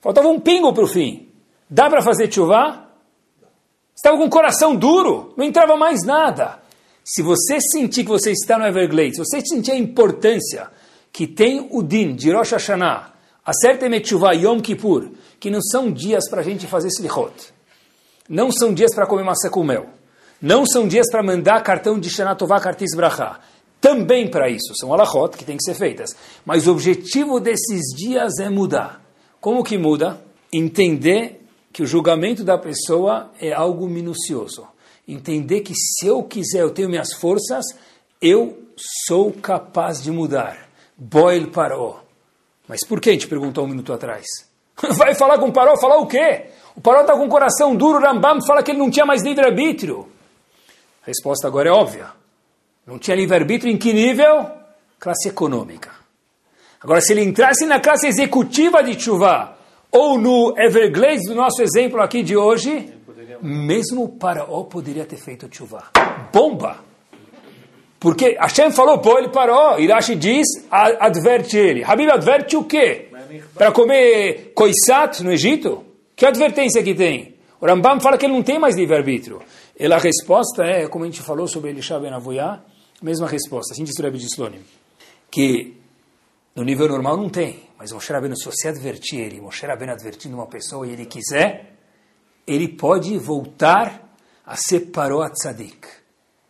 [0.00, 1.28] Faltava um pingo para o fim.
[1.68, 2.86] Dá para fazer chuva?
[3.94, 5.34] Estava com o coração duro.
[5.36, 6.60] Não entrava mais nada.
[7.04, 10.68] Se você sentir que você está no Everglades, se você sentir a importância
[11.12, 13.12] que tem o din de Rosh Hashanah,
[13.44, 17.32] Acerta Metchuvah Yom Kippur, que não são dias para a gente fazer slichot.
[18.28, 19.86] Não são dias para comer maçã com mel.
[20.42, 23.38] Não são dias para mandar cartão de Shana Tová Kartis Brachá.
[23.80, 26.10] Também para isso, são alachot que têm que ser feitas.
[26.44, 29.02] Mas o objetivo desses dias é mudar.
[29.40, 30.20] Como que muda?
[30.52, 34.66] Entender que o julgamento da pessoa é algo minucioso.
[35.06, 37.64] Entender que se eu quiser, eu tenho minhas forças,
[38.20, 38.58] eu
[39.06, 40.68] sou capaz de mudar.
[40.96, 42.00] Boil parou.
[42.66, 44.26] Mas por que a gente perguntou um minuto atrás?
[44.96, 46.46] Vai falar com o Paró, falar o quê?
[46.74, 50.08] O Paró está com o coração duro, Rambam fala que ele não tinha mais livre-arbítrio.
[51.02, 52.08] A resposta agora é óbvia.
[52.86, 54.46] Não tinha livre-arbítrio em que nível?
[55.00, 55.90] Classe econômica.
[56.80, 59.56] Agora, se ele entrasse na classe executiva de Chuvá,
[59.90, 62.92] ou no Everglades do nosso exemplo aqui de hoje,
[63.42, 65.90] mesmo o Paraó poderia ter feito Chuvá.
[66.32, 66.84] Bomba!
[67.98, 69.80] Porque Hashem falou, pô, ele parou.
[69.80, 71.82] Irashi diz, adverte ele.
[71.82, 73.08] Habib adverte o quê?
[73.54, 75.84] Para comer coisat no Egito?
[76.14, 77.34] Que advertência que tem?
[77.60, 79.40] O Rambam fala que ele não tem mais livre-arbítrio.
[79.78, 82.60] E a resposta é, como a gente falou sobre Elisha Ben Avuyá,
[83.06, 84.62] mesma resposta, assim diz o Rebbe de Slonim,
[85.30, 85.80] que
[86.56, 90.34] no nível normal não tem, mas Moshe Rabbeinu, se você advertir ele, Moshe Rabbeinu advertindo
[90.34, 91.76] uma pessoa e ele quiser,
[92.46, 94.02] ele pode voltar
[94.44, 95.86] a ser Paró Tzadik.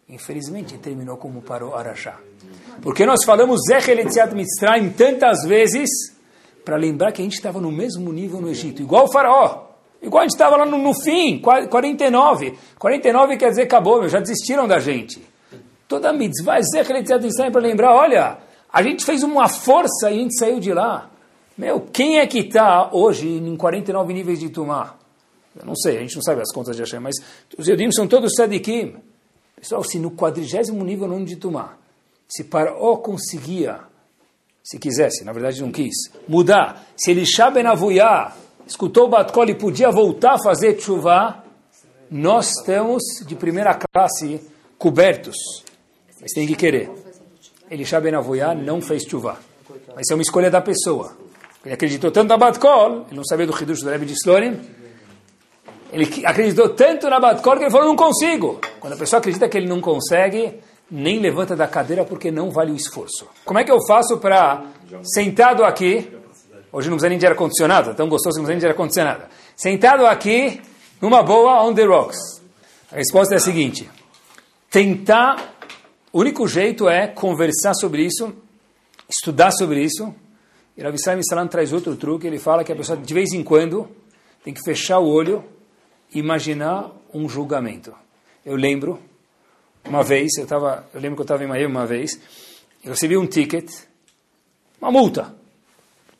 [0.09, 2.19] Infelizmente terminou como parou Arashá.
[2.81, 5.90] Porque nós falamos Zechel Etziat Mitzrayim tantas vezes
[6.64, 9.66] para lembrar que a gente estava no mesmo nível no Egito, igual o faraó.
[10.01, 12.57] Igual a gente estava lá no, no, fim, 49.
[12.79, 15.21] 49 quer dizer acabou, meu, já desistiram da gente.
[15.88, 18.38] Toda mitzvah, Etziat Mitzrayim para lembrar, olha,
[18.72, 21.09] a gente fez uma força e a gente saiu de lá.
[21.57, 24.94] Meu, quem é que está hoje em 49 níveis de Tumá?
[25.59, 27.14] Eu não sei, a gente não sabe as contas de Hashem, mas
[27.57, 28.96] os Eudim são todos Sadikim.
[29.59, 31.75] Pessoal, se no quadrigésimo nível não de Tumá,
[32.29, 33.81] se Paró conseguia,
[34.62, 35.94] se quisesse, na verdade não quis,
[36.29, 38.35] mudar, se ele Benavuyá
[38.66, 41.42] escutou Batkol e podia voltar a fazer chuva,
[42.11, 44.40] nós estamos de primeira classe
[44.77, 45.64] cobertos.
[46.20, 46.90] Mas tem que querer.
[47.70, 49.38] Ele Benavuyá não fez chuva.
[49.94, 51.16] Mas é uma escolha da pessoa.
[51.64, 54.61] Ele acreditou tanto na Batkol, ele não sabia do Hidush do Rebbe de Slonim,
[55.92, 58.61] ele acreditou tanto na Batkor que ele falou, não consigo.
[58.79, 62.70] Quando a pessoa acredita que ele não consegue, nem levanta da cadeira porque não vale
[62.70, 63.26] o esforço.
[63.44, 64.64] Como é que eu faço para,
[65.02, 66.09] sentado aqui,
[66.72, 69.24] hoje não precisa nem de ar-condicionado, tão gostoso que não precisa nem de ar-condicionado,
[69.57, 70.61] sentado aqui,
[71.00, 72.18] numa boa, on the rocks.
[72.92, 73.90] A resposta é a seguinte,
[74.70, 75.56] tentar,
[76.12, 78.33] o único jeito é conversar sobre isso,
[79.09, 80.14] estudar sobre isso,
[80.77, 83.42] e Rav Israel Salam traz outro truque, ele fala que a pessoa, de vez em
[83.42, 83.88] quando,
[84.45, 85.45] tem que fechar o olho
[86.12, 87.95] e imaginar um julgamento.
[88.45, 88.99] Eu lembro,
[89.85, 92.21] uma vez, eu, tava, eu lembro que eu estava em Miami uma vez,
[92.85, 93.71] eu recebi um ticket,
[94.81, 95.35] uma multa.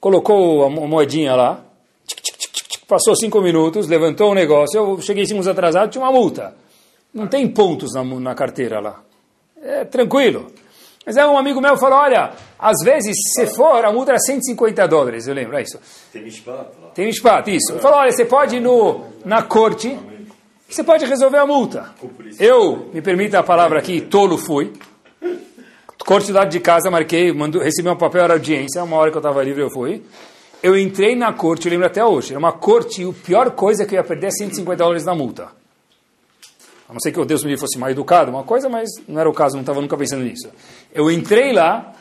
[0.01, 1.65] Colocou a moedinha lá,
[2.89, 6.57] passou cinco minutos, levantou o negócio, eu cheguei cinco minutos atrasado, tinha uma multa.
[7.13, 9.06] Não tem pontos na, na carteira lá.
[9.63, 10.53] É tranquilo.
[11.07, 14.89] Mas é um amigo meu falou, olha, às vezes, se for, a multa era 150
[14.89, 15.79] dólares, eu lembro, é isso.
[16.13, 16.89] Tem mishpat lá.
[16.93, 17.73] Tem mishpat, isso.
[17.73, 19.97] Ele falou, olha, você pode ir no, na corte,
[20.69, 21.95] você pode resolver a multa.
[22.41, 24.73] Eu, me permita a palavra aqui, tolo fui.
[25.99, 29.17] Corte do lado de casa, marquei, mandou, recebi um papel, era audiência, uma hora que
[29.17, 30.03] eu estava livre eu fui.
[30.61, 33.85] Eu entrei na corte, eu lembro até hoje, era uma corte e a pior coisa
[33.85, 35.49] é que eu ia perder é 150 dólares na multa.
[36.89, 39.29] A não ser que o Deus me fosse mal educado, uma coisa, mas não era
[39.29, 40.49] o caso, não estava nunca pensando nisso.
[40.95, 41.93] Eu entrei lá,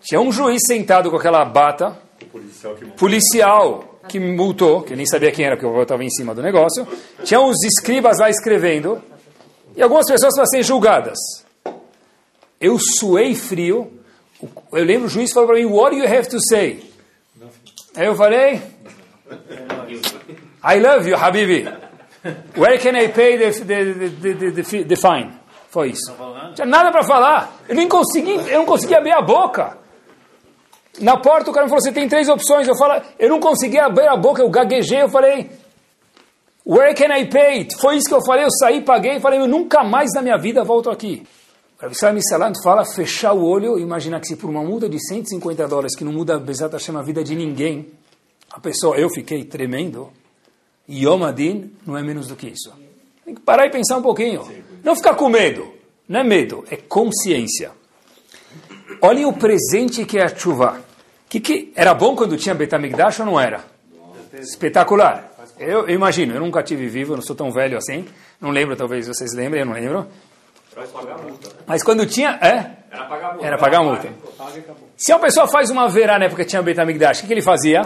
[0.00, 1.96] tinha um juiz sentado com aquela bata,
[2.32, 6.02] policial que, policial que me multou, que eu nem sabia quem era, porque eu estava
[6.02, 6.86] em cima do negócio.
[7.22, 9.00] Tinha uns escribas lá escrevendo,
[9.76, 11.18] e algumas pessoas para serem julgadas.
[12.60, 13.92] Eu suei frio.
[14.72, 16.90] Eu lembro o juiz falou para mim, what do you have to say?
[17.94, 18.62] Aí eu falei,
[20.64, 21.85] I love you, Habibi.
[22.56, 25.32] Where can I pay the, the, the, the, fine?
[25.70, 26.14] Foi isso.
[26.18, 27.56] Não tinha nada para falar.
[27.68, 29.78] Eu nem consegui, eu não consegui abrir a boca.
[31.00, 32.66] Na porta o cara me falou, você tem três opções.
[32.66, 35.50] Eu falo, eu não consegui abrir a boca, eu gaguejei, eu falei,
[36.64, 37.68] where can I pay?
[37.80, 40.64] Foi isso que eu falei, eu saí, paguei, falei, eu nunca mais na minha vida
[40.64, 41.26] volto aqui.
[41.78, 45.68] O Rabbi Salam fala, fechar o olho, imaginar que se por uma multa de 150
[45.68, 47.92] dólares, que não muda Bezat Hashem a vida de ninguém,
[48.50, 50.10] a pessoa, eu fiquei tremendo,
[50.88, 52.72] Yom Adin não é menos do que isso.
[53.24, 54.46] Tem que parar e pensar um pouquinho.
[54.84, 55.74] Não ficar com medo.
[56.08, 57.72] Não é medo, é consciência.
[59.00, 60.80] Olhem o presente que é a chuva.
[61.28, 63.64] Que, que era bom quando tinha Betamigdash ou não era?
[64.32, 65.32] Espetacular.
[65.58, 68.06] Eu, eu, imagino, eu nunca tive vivo, eu não sou tão velho assim.
[68.40, 70.06] Não lembro, talvez vocês lembrem, eu não lembro.
[71.66, 72.38] Mas quando tinha.
[72.42, 72.76] É?
[72.90, 73.46] Era pagar multa.
[73.46, 74.08] Era pagar multa.
[74.96, 77.42] Se uma pessoa faz uma verá na época que tinha Betamigdash, o que, que ele
[77.42, 77.82] fazia?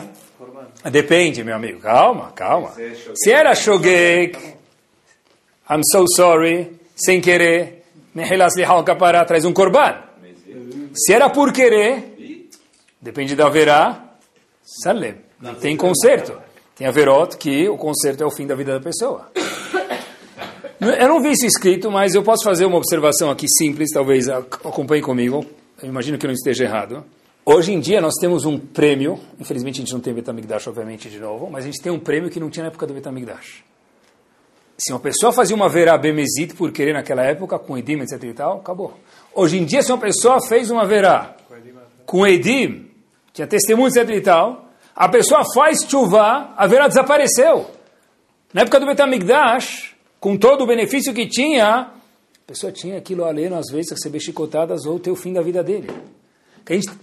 [0.84, 1.80] Depende, meu amigo.
[1.80, 2.72] Calma, calma.
[3.14, 4.38] Se era shogek,
[5.68, 7.84] I'm so sorry, sem querer,
[9.26, 10.02] traz um korban.
[10.94, 12.48] Se era por querer,
[13.00, 14.14] depende da verá,
[14.62, 15.16] salem.
[15.40, 16.36] Não tem conserto.
[16.74, 19.30] Tem a verot que o conserto é o fim da vida da pessoa.
[20.80, 25.02] Eu não vi isso escrito, mas eu posso fazer uma observação aqui simples, talvez acompanhe
[25.02, 25.44] comigo.
[25.82, 27.04] Eu imagino que não esteja errado.
[27.44, 31.18] Hoje em dia nós temos um prêmio, infelizmente a gente não tem Betamigdash, obviamente, de
[31.18, 33.64] novo, mas a gente tem um prêmio que não tinha na época do Betamigdash.
[34.76, 38.32] Se uma pessoa fazia uma verá bemezit por querer naquela época, com edim, etc e
[38.32, 38.94] tal, acabou.
[39.34, 41.34] Hoje em dia, se uma pessoa fez uma verá
[42.06, 42.90] com edim,
[43.32, 47.70] tinha testemunho, etc e tal, a pessoa faz chuva, a verá desapareceu.
[48.52, 51.92] Na época do Betamigdash, com todo o benefício que tinha, a
[52.46, 55.88] pessoa tinha aquilo aleno, às vezes, receber chicotadas ou ter o fim da vida dele.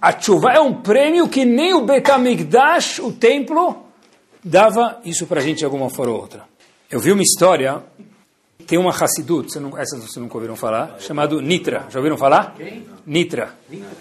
[0.01, 3.85] A chuva é um prêmio que nem o Betamigdash, o templo,
[4.43, 6.43] dava isso para a gente de alguma forma ou outra.
[6.89, 7.83] Eu vi uma história,
[8.65, 11.85] tem uma Hassidut, você não, essas vocês nunca ouviram falar, chamado Nitra.
[11.89, 12.55] Já ouviram falar?
[13.05, 13.53] Nitra.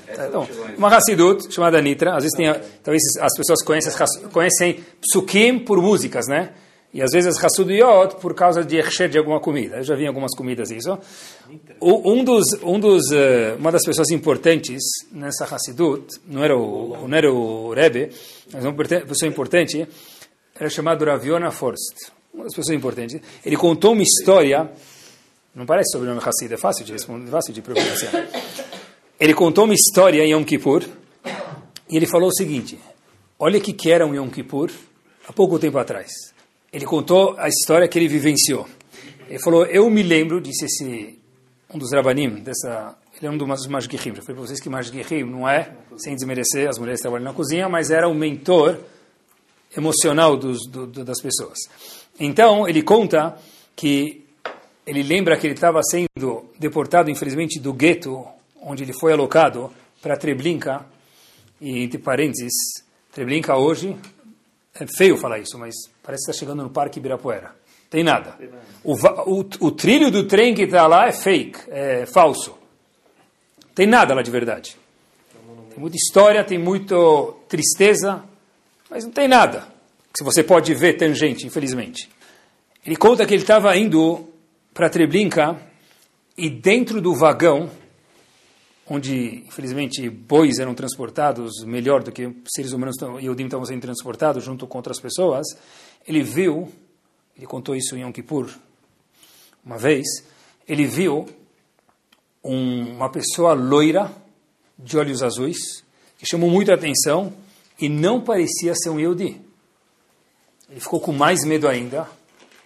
[0.08, 0.46] Então,
[0.78, 2.46] uma Hassidut chamada Nitra, às vezes tem,
[2.82, 3.92] talvez as pessoas conhecem,
[4.32, 6.50] conhecem psukim por músicas, né?
[6.96, 9.76] E às vezes Hassudiyot por causa de Echsher de alguma comida.
[9.76, 10.98] Eu já vi algumas comidas isso.
[11.78, 14.82] Um dos, um dos, uh, uma das pessoas importantes
[15.12, 18.08] nessa Hassidut, não era o, não era o Rebbe,
[18.50, 19.86] mas uma pessoa importante,
[20.58, 22.12] era chamado Raviona Forst.
[22.32, 23.20] Uma das pessoas importantes.
[23.44, 24.66] Ele contou uma história,
[25.54, 28.26] não parece sobrenome Hassid, é fácil de responder, fácil de pronunciar.
[29.20, 30.82] Ele contou uma história em Yom Kippur,
[31.90, 32.78] e ele falou o seguinte,
[33.38, 34.70] olha o que era um Yom Kippur
[35.28, 36.34] há pouco tempo atrás.
[36.76, 38.68] Ele contou a história que ele vivenciou.
[39.30, 41.18] Ele falou, eu me lembro, disse esse,
[41.72, 44.14] um dos rabanim, dessa, ele é um dos Mashgichim.
[44.14, 47.66] Já falei para vocês que Mashgichim não é, sem desmerecer, as mulheres trabalham na cozinha,
[47.66, 48.78] mas era o mentor
[49.74, 51.56] emocional dos, do, do, das pessoas.
[52.20, 53.38] Então, ele conta
[53.74, 54.26] que
[54.86, 58.22] ele lembra que ele estava sendo deportado, infelizmente, do gueto,
[58.60, 59.72] onde ele foi alocado,
[60.02, 60.84] para Treblinka,
[61.58, 62.52] e entre parênteses,
[63.14, 63.96] Treblinka hoje,
[64.78, 65.74] é feio falar isso, mas
[66.06, 67.52] Parece que está chegando no Parque Ibirapuera.
[67.90, 68.38] Tem nada.
[68.84, 72.56] O, o, o trilho do trem que está lá é fake, é falso.
[73.74, 74.76] Tem nada lá de verdade.
[75.70, 76.94] Tem muita história, tem muita
[77.48, 78.22] tristeza,
[78.88, 79.66] mas não tem nada.
[80.16, 82.08] Se você pode ver tangente, infelizmente.
[82.86, 84.28] Ele conta que ele estava indo
[84.72, 85.60] para Treblinka
[86.38, 87.68] e dentro do vagão,
[88.88, 94.44] onde, infelizmente, bois eram transportados melhor do que seres humanos e Odim estavam sendo transportados
[94.44, 95.46] junto com outras pessoas,
[96.06, 96.72] ele viu,
[97.36, 98.48] ele contou isso em Yom Kippur,
[99.64, 100.06] uma vez,
[100.68, 101.26] ele viu
[102.44, 104.10] um, uma pessoa loira,
[104.78, 105.82] de olhos azuis,
[106.18, 107.32] que chamou muita atenção
[107.80, 109.40] e não parecia ser um Yehudi.
[110.70, 112.08] Ele ficou com mais medo ainda.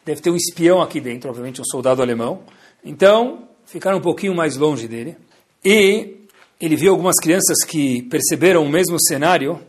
[0.05, 2.43] Deve ter um espião aqui dentro, obviamente um soldado alemão.
[2.85, 5.17] Então, ficaram um pouquinho mais longe dele.
[5.65, 6.17] E
[6.61, 9.61] ele viu algumas crianças que perceberam o mesmo cenário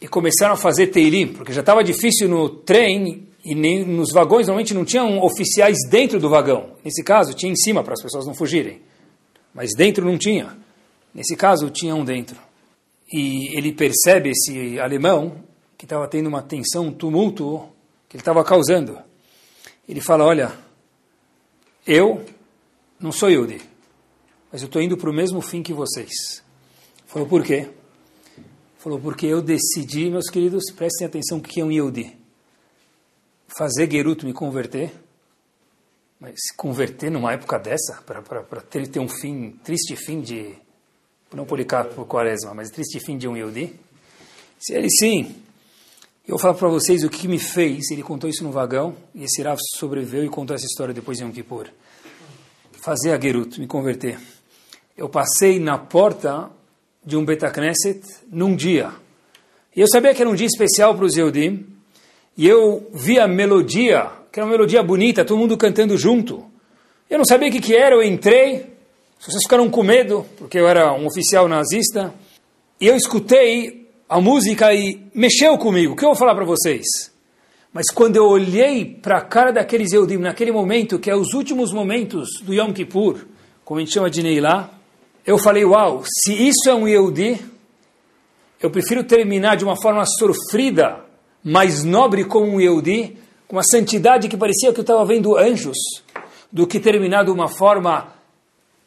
[0.00, 4.46] e começaram a fazer teirim, porque já estava difícil no trem e nem nos vagões
[4.46, 6.76] normalmente não tinham oficiais dentro do vagão.
[6.84, 8.80] Nesse caso, tinha em cima para as pessoas não fugirem.
[9.52, 10.56] Mas dentro não tinha.
[11.14, 12.36] Nesse caso, tinha um dentro.
[13.12, 15.44] E ele percebe esse alemão
[15.76, 17.68] que estava tendo uma tensão, um tumulto
[18.08, 18.98] que ele estava causando.
[19.88, 20.52] Ele fala: Olha,
[21.86, 22.24] eu
[22.98, 23.60] não sou Yudi,
[24.54, 26.40] mas eu estou indo para o mesmo fim que vocês.
[27.06, 27.70] Falou: Por quê?
[28.78, 32.16] Falou: Porque eu decidi, meus queridos, prestem atenção o que é um Yudi.
[33.48, 34.92] Fazer Gerut me converter.
[36.20, 40.54] Mas converter numa época dessa, para ter, ter um fim, triste fim de
[41.32, 43.74] não Policarpo Quaresma, mas triste fim de um Yehudi?
[44.60, 45.34] Se ele sim,
[46.28, 49.42] eu falar para vocês o que me fez, ele contou isso no vagão, e esse
[49.42, 51.68] Rav sobreviveu e contou essa história depois de Yom Kippur.
[52.80, 54.33] Fazer a Gerut, me converter.
[54.96, 56.50] Eu passei na porta
[57.04, 58.90] de um Betacneset num dia.
[59.74, 61.66] E eu sabia que era um dia especial para os Yehudim,
[62.36, 66.44] e eu vi a melodia, que era uma melodia bonita, todo mundo cantando junto.
[67.10, 68.72] Eu não sabia o que, que era, eu entrei,
[69.18, 72.14] vocês ficaram com medo, porque eu era um oficial nazista,
[72.80, 75.94] e eu escutei a música e mexeu comigo.
[75.94, 76.84] O que eu vou falar para vocês?
[77.72, 81.72] Mas quando eu olhei para a cara daqueles Eudim, naquele momento, que é os últimos
[81.72, 83.26] momentos do Yom Kippur,
[83.64, 84.70] como a gente chama de Neilá,
[85.26, 87.44] eu falei, uau, se isso é um Yehudi,
[88.60, 91.04] eu prefiro terminar de uma forma sofrida,
[91.42, 95.76] mais nobre como um Yehudi, com uma santidade que parecia que eu estava vendo anjos,
[96.52, 98.14] do que terminar de uma forma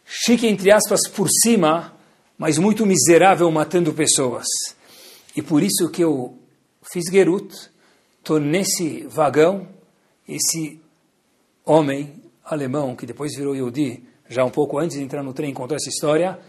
[0.06, 1.94] chique, entre aspas, por cima,
[2.38, 4.46] mas muito miserável matando pessoas.
[5.36, 6.38] E por isso que eu
[6.92, 7.54] fiz Gerut,
[8.20, 9.68] estou nesse vagão,
[10.28, 10.80] esse
[11.66, 15.76] homem alemão, que depois virou Yehudi, já um pouco antes de entrar no trem, contou
[15.76, 16.40] essa história,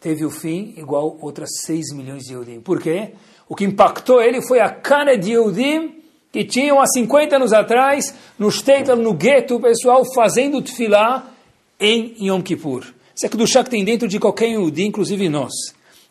[0.00, 2.60] teve o fim igual outras 6 milhões de Yehudim.
[2.60, 3.12] Por quê?
[3.48, 8.12] O que impactou ele foi a cana de Yehudim que tinham há 50 anos atrás,
[8.36, 11.30] no Shtetl, no gueto, o pessoal fazendo tefilá
[11.78, 12.84] em Yom Kippur.
[13.14, 15.52] Isso é que do chá que tem dentro de qualquer Yehudi, inclusive nós.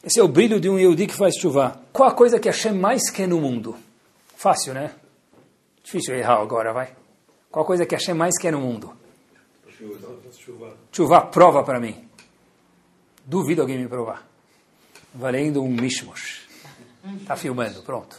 [0.01, 1.77] Esse é o brilho de um Yehudi que faz chuva.
[1.91, 3.75] Qual a coisa que Hashem mais quer no mundo?
[4.37, 4.91] Fácil, né?
[5.83, 6.89] Difícil errar agora, vai.
[7.51, 8.93] Qual a coisa que Hashem mais quer no mundo?
[10.95, 11.95] Chuva, prova para mim.
[13.25, 14.23] Duvido alguém me provar.
[15.13, 16.43] Valendo um mishmosh.
[17.19, 18.15] Está filmando, pronto.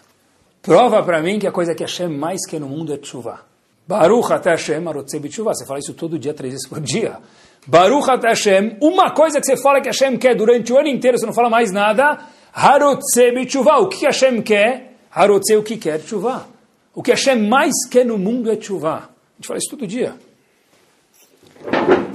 [0.60, 3.40] Prova para mim que a coisa que Hashem mais quer no mundo é chuva.
[3.86, 7.18] Baruch até Hashem, Você fala isso todo dia, três vezes por dia.
[7.66, 11.18] Baruch At Hashem, uma coisa que você fala que Hashem quer durante o ano inteiro,
[11.18, 12.18] você não fala mais nada,
[12.52, 14.96] Harotze B'tshuva, o que Hashem quer?
[15.10, 16.46] Harotze, o que quer tshuva.
[16.94, 18.94] O que Hashem mais quer no mundo é tshuva.
[18.96, 20.14] A gente fala isso todo dia.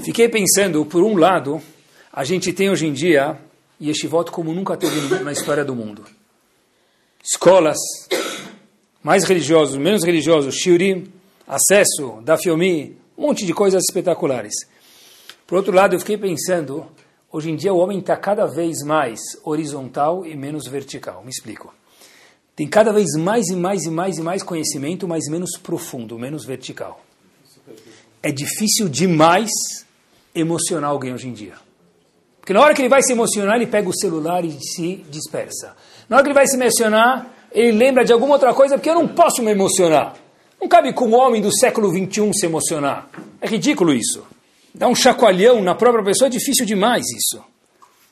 [0.04, 1.62] Fiquei pensando, por um lado,
[2.12, 3.38] a gente tem hoje em dia
[3.82, 6.04] yeshivot como nunca teve na história do mundo.
[7.24, 7.78] Escolas,
[9.04, 11.12] mais religiosos, menos religiosos, shiurim,
[11.48, 14.54] acesso, dafiomi, um monte de coisas espetaculares.
[15.46, 16.86] Por outro lado, eu fiquei pensando,
[17.32, 21.24] hoje em dia o homem está cada vez mais horizontal e menos vertical.
[21.24, 21.74] Me explico.
[22.56, 26.46] Tem cada vez mais e mais e mais e mais conhecimento, mas menos profundo, menos
[26.46, 27.02] vertical.
[28.22, 29.50] É difícil demais
[30.34, 31.54] emocionar alguém hoje em dia.
[32.40, 35.76] Porque na hora que ele vai se emocionar, ele pega o celular e se dispersa.
[36.08, 38.96] Na hora que ele vai se emocionar, ele lembra de alguma outra coisa, porque eu
[38.96, 40.16] não posso me emocionar.
[40.60, 43.10] Não cabe com o homem do século XXI se emocionar.
[43.40, 44.24] É ridículo isso
[44.74, 47.44] dar um chacoalhão na própria pessoa é difícil demais isso.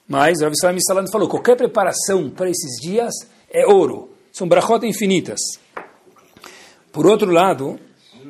[0.08, 3.14] Mas Rav Salam Salam falou, qualquer preparação para esses dias
[3.50, 4.10] é ouro.
[4.32, 5.40] São brachot infinitas.
[6.92, 7.80] Por outro lado,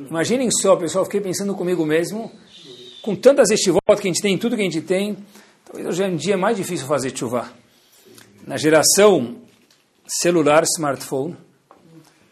[0.09, 2.31] imaginem só, pessoal, fiquei pensando comigo mesmo,
[3.01, 5.17] com tantas estivotas que a gente tem, tudo que a gente tem,
[5.65, 7.51] talvez hoje em dia é mais difícil fazer chuva.
[8.45, 9.37] Na geração
[10.07, 11.35] celular, smartphone,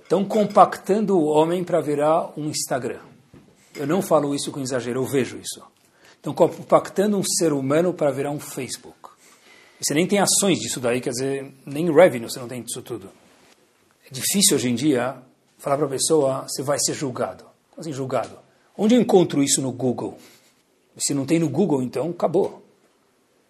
[0.01, 2.99] estão compactando o homem para virar um Instagram.
[3.75, 5.61] Eu não falo isso com exagero, eu vejo isso.
[6.15, 9.09] estão compactando um ser humano para virar um Facebook.
[9.81, 13.09] Você nem tem ações disso daí, quer dizer, nem revenue você não tem disso tudo.
[14.09, 15.17] É difícil hoje em dia
[15.57, 17.54] falar para a pessoa, você vai ser julgado.
[17.77, 18.37] Assim julgado?
[18.77, 20.17] Onde eu encontro isso no Google?
[20.97, 22.63] Se não tem no Google, então acabou.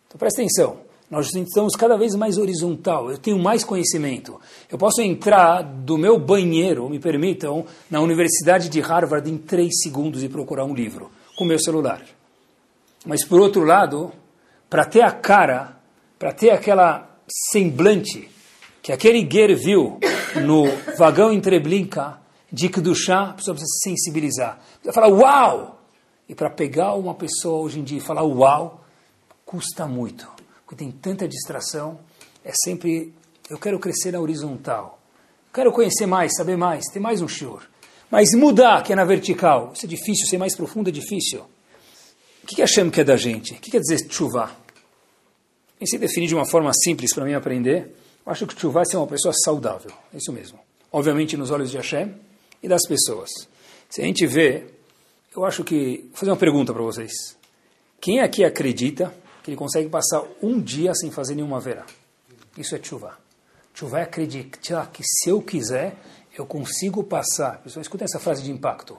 [0.07, 0.77] Então presta atenção.
[1.09, 3.11] Nós estamos cada vez mais horizontal.
[3.11, 4.39] Eu tenho mais conhecimento.
[4.71, 10.23] Eu posso entrar do meu banheiro, me permitam, na Universidade de Harvard em três segundos
[10.23, 12.01] e procurar um livro com meu celular.
[13.05, 14.11] Mas por outro lado,
[14.69, 15.77] para ter a cara,
[16.17, 17.07] para ter aquela
[17.51, 18.29] semblante
[18.81, 19.99] que aquele Ger viu
[20.43, 20.65] no
[20.97, 22.19] vagão em Treblinka
[22.55, 24.57] de Kedushá, a pessoa precisa se sensibilizar.
[24.75, 25.81] Precisa falar, uau!
[26.27, 28.81] E para pegar uma pessoa hoje em dia e falar uau,
[29.45, 30.25] custa muito.
[30.63, 31.99] Porque tem tanta distração.
[32.45, 33.13] É sempre,
[33.49, 35.01] eu quero crescer na horizontal.
[35.53, 37.61] Quero conhecer mais, saber mais, ter mais um shiur.
[38.09, 41.41] Mas mudar, que é na vertical, isso é difícil, ser mais profundo é difícil.
[42.41, 43.53] O que, que Hashem quer da gente?
[43.53, 44.49] O que quer dizer chuva?
[45.81, 47.93] Em se definir de uma forma simples para mim aprender,
[48.25, 49.91] eu acho que chuva é ser uma pessoa saudável.
[50.13, 50.57] É isso mesmo.
[50.89, 52.15] Obviamente nos olhos de Hashem
[52.61, 53.29] e das pessoas.
[53.89, 54.65] Se a gente vê,
[55.35, 56.05] eu acho que...
[56.09, 57.11] Vou fazer uma pergunta para vocês.
[57.99, 61.85] Quem aqui acredita que ele consegue passar um dia sem fazer nenhuma verá?
[62.57, 63.17] Isso é chuva.
[63.73, 65.95] Chuva é acreditar que se eu quiser,
[66.37, 67.61] eu consigo passar.
[67.61, 68.97] Pessoal, escutem essa frase de impacto.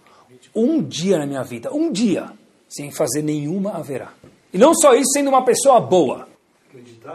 [0.54, 2.30] Um dia na minha vida, um dia
[2.68, 4.12] sem fazer nenhuma haverá.
[4.52, 6.28] E não só isso, sendo uma pessoa boa.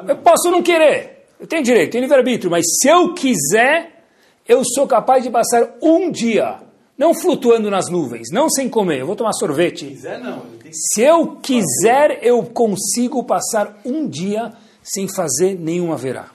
[0.08, 4.01] Eu posso não querer, eu tenho direito, tenho livre-arbítrio, mas se eu quiser,
[4.48, 6.60] eu sou capaz de passar um dia,
[6.98, 9.86] não flutuando nas nuvens, não sem comer, eu vou tomar sorvete.
[9.86, 10.44] quiser, não.
[10.72, 14.52] Se eu quiser, eu consigo passar um dia
[14.84, 16.30] sem fazer nenhuma verá.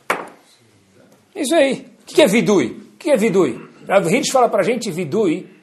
[1.35, 1.87] Isso aí.
[2.03, 2.67] O que é vidui?
[2.95, 3.61] O que é vidui?
[3.89, 5.57] A gente fala para a gente vidui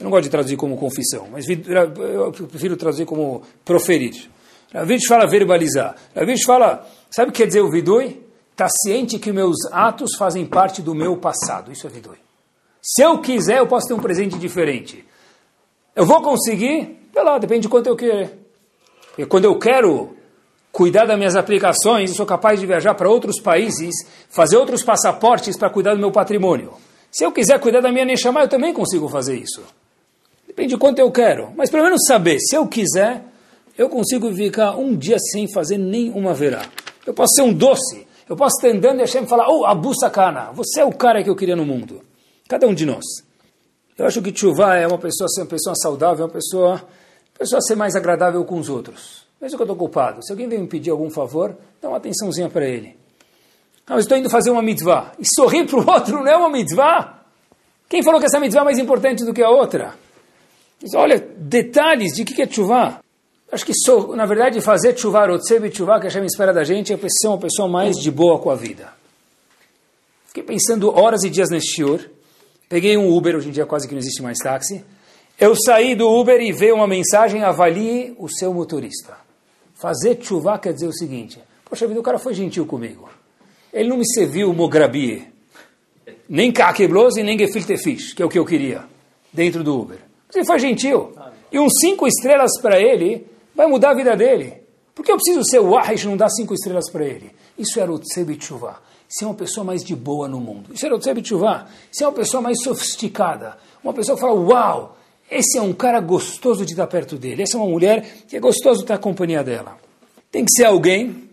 [0.00, 4.30] eu não gosto de traduzir como confissão, mas eu prefiro traduzir como proferir.
[4.72, 5.94] Ravid fala verbalizar.
[6.16, 8.18] Ravid fala, sabe o que quer dizer o vidui?
[8.60, 11.72] Está ciente que meus atos fazem parte do meu passado.
[11.72, 12.18] Isso é vidui.
[12.82, 15.02] Se eu quiser, eu posso ter um presente diferente.
[15.96, 17.08] Eu vou conseguir?
[17.10, 18.38] Vê lá, depende de quanto eu querer.
[19.06, 20.14] Porque quando eu quero
[20.70, 23.94] cuidar das minhas aplicações, eu sou capaz de viajar para outros países,
[24.28, 26.74] fazer outros passaportes para cuidar do meu patrimônio.
[27.10, 29.62] Se eu quiser cuidar da minha Neshama, eu também consigo fazer isso.
[30.46, 31.50] Depende de quanto eu quero.
[31.56, 33.24] Mas pelo menos saber, se eu quiser,
[33.78, 36.66] eu consigo ficar um dia sem fazer nem uma verá.
[37.06, 38.09] Eu posso ser um doce.
[38.30, 41.28] Eu posso estar andando e Hashem falar, oh, Abu Sakana, você é o cara que
[41.28, 42.00] eu queria no mundo.
[42.48, 43.04] Cada um de nós.
[43.98, 46.80] Eu acho que Tshuva é uma pessoa ser uma pessoa saudável, uma pessoa,
[47.36, 49.26] pessoa ser mais agradável com os outros.
[49.40, 50.24] Mesmo que eu estou culpado.
[50.24, 52.96] Se alguém vem me pedir algum favor, dá uma atençãozinha para ele.
[53.88, 55.10] Não, eu estou indo fazer uma mitzvah.
[55.18, 57.24] E sorrir para o outro não é uma mitzvah?
[57.88, 59.94] Quem falou que essa mitzvah é mais importante do que a outra?
[60.94, 63.00] Olha, detalhes de que é tshuva.
[63.52, 66.92] Acho que, sou, na verdade, fazer tshuva, rotseb tshuva, que a Hashem espera da gente,
[66.92, 68.92] é ser uma pessoa mais de boa com a vida.
[70.26, 72.08] Fiquei pensando horas e dias nesse shiur.
[72.68, 74.84] Peguei um Uber, hoje em dia quase que não existe mais táxi.
[75.38, 79.16] Eu saí do Uber e veio uma mensagem, avalie o seu motorista.
[79.74, 83.08] Fazer tshuva quer dizer o seguinte, poxa vida, o cara foi gentil comigo.
[83.72, 85.26] Ele não me serviu mograbi,
[86.28, 88.84] nem kakeblos nem gefilte fish, que é o que eu queria,
[89.32, 89.98] dentro do Uber.
[90.32, 91.12] Ele foi gentil.
[91.50, 93.26] E uns cinco estrelas para ele
[93.60, 94.54] vai mudar a vida dele.
[94.94, 97.30] Por que eu preciso ser o Wahish e não dar cinco estrelas para ele?
[97.58, 98.80] Isso é Rotseb Tshuva.
[99.06, 100.72] Ser uma pessoa mais de boa no mundo.
[100.72, 101.66] Isso é Rotseb Tshuva.
[101.92, 103.58] Ser uma pessoa mais sofisticada.
[103.84, 104.96] Uma pessoa que fala, uau,
[105.30, 107.42] esse é um cara gostoso de estar perto dele.
[107.42, 109.76] Essa é uma mulher que é gostoso estar na companhia dela.
[110.32, 111.28] Tem que ser alguém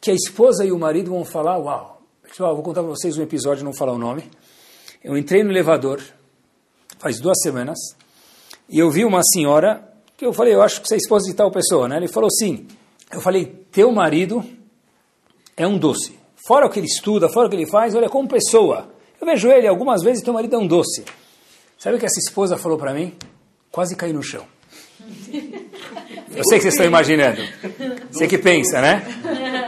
[0.00, 2.02] que a esposa e o marido vão falar, uau.
[2.24, 4.24] Pessoal, vou contar para vocês um episódio, não falar o nome.
[5.02, 6.02] Eu entrei no elevador,
[6.98, 7.78] faz duas semanas,
[8.68, 9.89] e eu vi uma senhora,
[10.20, 11.96] que eu falei, eu acho que você é esposa de tal pessoa, né?
[11.96, 12.66] Ele falou sim.
[13.10, 14.44] Eu falei, teu marido
[15.56, 16.14] é um doce.
[16.46, 18.92] Fora o que ele estuda, fora o que ele faz, olha, como pessoa.
[19.18, 21.06] Eu vejo ele algumas vezes, teu marido é um doce.
[21.78, 23.14] Sabe o que essa esposa falou para mim?
[23.72, 24.44] Quase caí no chão.
[26.36, 27.40] Eu sei que vocês estão imaginando.
[28.10, 29.02] Você que pensa, né?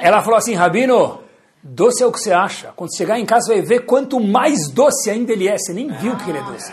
[0.02, 1.20] Ela falou assim, Rabino,
[1.62, 2.74] doce é o que você acha.
[2.76, 5.56] Quando chegar em casa, você vai ver quanto mais doce ainda ele é.
[5.56, 6.70] Você nem viu que ele é doce.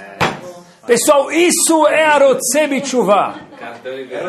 [0.86, 3.48] Pessoal, isso é Arotseb Tshuva.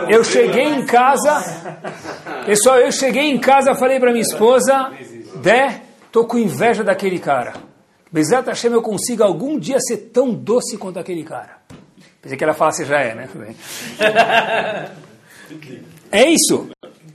[0.09, 1.75] Eu cheguei em casa,
[2.45, 4.93] pessoal, eu cheguei em casa, falei para minha esposa,
[5.37, 7.55] Dé, tô com inveja daquele cara.
[8.13, 11.59] Bezat Hashem, eu consigo algum dia ser tão doce quanto aquele cara.
[12.21, 13.29] Pensei que ela falasse já é, né?
[16.13, 16.69] É isso.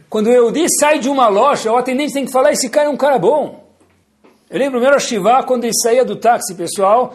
[0.09, 2.89] Quando o Eudi sai de uma loja, o atendente tem que falar, esse cara é
[2.89, 3.65] um cara bom.
[4.49, 7.13] Eu lembro o meu Shiva, quando ele saía do táxi, pessoal,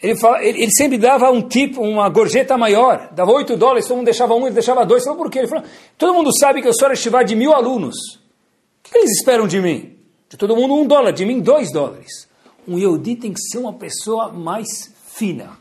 [0.00, 3.96] ele, fala, ele, ele, sempre dava um tipo, uma gorjeta maior, dava 8 dólares, todo
[3.96, 5.02] mundo deixava um, ele deixava dois.
[5.02, 5.40] Falou, por quê?
[5.40, 5.64] Ele falou,
[5.96, 7.96] todo mundo sabe que eu sou estivar de mil alunos.
[8.16, 9.96] O que, eles esperam de mim?
[10.28, 12.28] De todo mundo um dólar, de mim dois dólares.
[12.66, 14.68] Um Yehudi tem que ser uma pessoa mais
[15.08, 15.58] fina.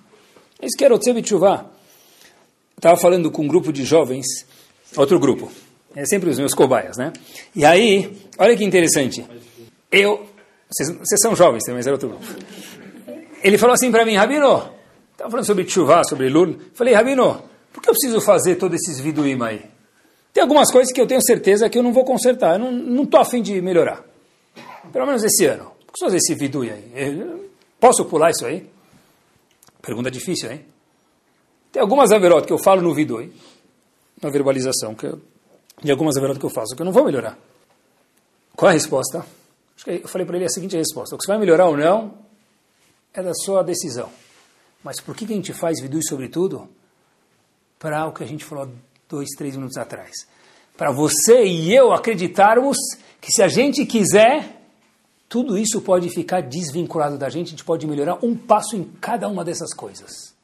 [0.62, 1.66] Isso que era o Tsevitchuvah.
[2.76, 4.46] Estava falando com um grupo de jovens,
[4.96, 5.52] outro grupo,
[5.96, 7.12] é sempre os meus cobaias, né?
[7.56, 9.26] E aí, olha que interessante.
[9.92, 10.28] Eu,
[10.70, 12.24] vocês, vocês são jovens também, mas era outro grupo.
[13.44, 14.70] Ele falou assim para mim, Rabino,
[15.12, 16.56] estava falando sobre chuvá, sobre lula.
[16.74, 19.66] Falei, Rabino, por que eu preciso fazer todos esses viduim aí?
[20.34, 23.20] Tem algumas coisas que eu tenho certeza que eu não vou consertar, eu não estou
[23.20, 24.04] afim de melhorar.
[24.92, 25.72] Pelo menos esse ano.
[25.86, 26.92] Por que fazer esse viduim aí?
[26.96, 28.70] Eu, posso pular isso aí?
[29.82, 30.66] Pergunta difícil, hein?
[31.72, 33.32] Tem algumas averotas que eu falo no viduim,
[34.22, 35.20] na verbalização, que eu
[35.82, 37.38] de algumas averotas que eu faço, que eu não vou melhorar.
[38.56, 39.26] Qual é a resposta?
[39.86, 42.14] Eu falei para ele a seguinte resposta: o que você vai melhorar ou não
[43.20, 44.10] é da sua decisão.
[44.84, 46.70] Mas por que, que a gente faz vidui sobre tudo?
[47.80, 48.70] Para o que a gente falou
[49.10, 50.12] dois, três minutos atrás.
[50.78, 52.78] Para você e eu acreditarmos
[53.20, 54.62] que se a gente quiser,
[55.28, 59.28] tudo isso pode ficar desvinculado da gente, a gente pode melhorar um passo em cada
[59.28, 60.36] uma dessas coisas.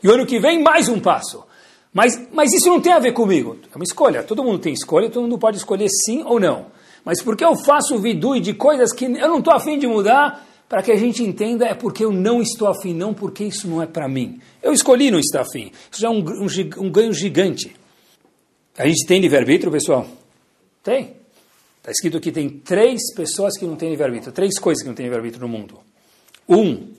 [0.00, 1.44] E o ano que vem, mais um passo.
[1.92, 3.58] Mas, mas isso não tem a ver comigo.
[3.72, 4.22] É uma escolha.
[4.22, 6.66] Todo mundo tem escolha, todo mundo pode escolher sim ou não.
[7.04, 10.84] Mas porque eu faço vidui de coisas que eu não estou afim de mudar, para
[10.84, 13.86] que a gente entenda é porque eu não estou afim, não porque isso não é
[13.86, 14.40] para mim.
[14.62, 15.72] Eu escolhi não estar afim.
[15.90, 16.46] Isso já é um, um,
[16.78, 17.74] um ganho gigante.
[18.78, 20.06] A gente tem livre-arbítrio, pessoal?
[20.80, 21.16] Tem.
[21.78, 25.06] Está escrito aqui, tem três pessoas que não têm livre-arbítrio, três coisas que não têm
[25.06, 25.76] livre-arbítrio no mundo.
[26.48, 26.92] Um,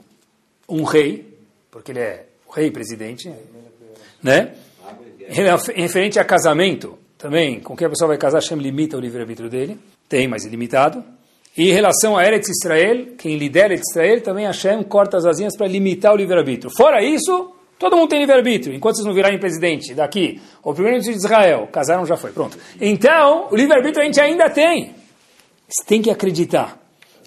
[0.67, 1.37] um rei,
[1.71, 3.31] porque ele é o rei presidente,
[4.21, 4.53] né?
[5.29, 9.79] Referente a casamento, também, com quem a pessoa vai casar, Hashem limita o livre-arbítrio dele,
[10.09, 11.01] tem, mas ilimitado.
[11.57, 15.55] E em relação a Eretz Israel, quem lidera Eretz Israel, também Hashem corta as asinhas
[15.55, 16.71] para limitar o livre-arbítrio.
[16.75, 21.25] Fora isso, todo mundo tem livre-arbítrio, enquanto vocês não virarem presidente daqui, o primeiro-ministro de
[21.25, 22.57] Israel, casaram já foi, pronto.
[22.79, 24.95] Então, o livre-arbítrio a gente ainda tem.
[25.67, 26.77] Você tem que acreditar.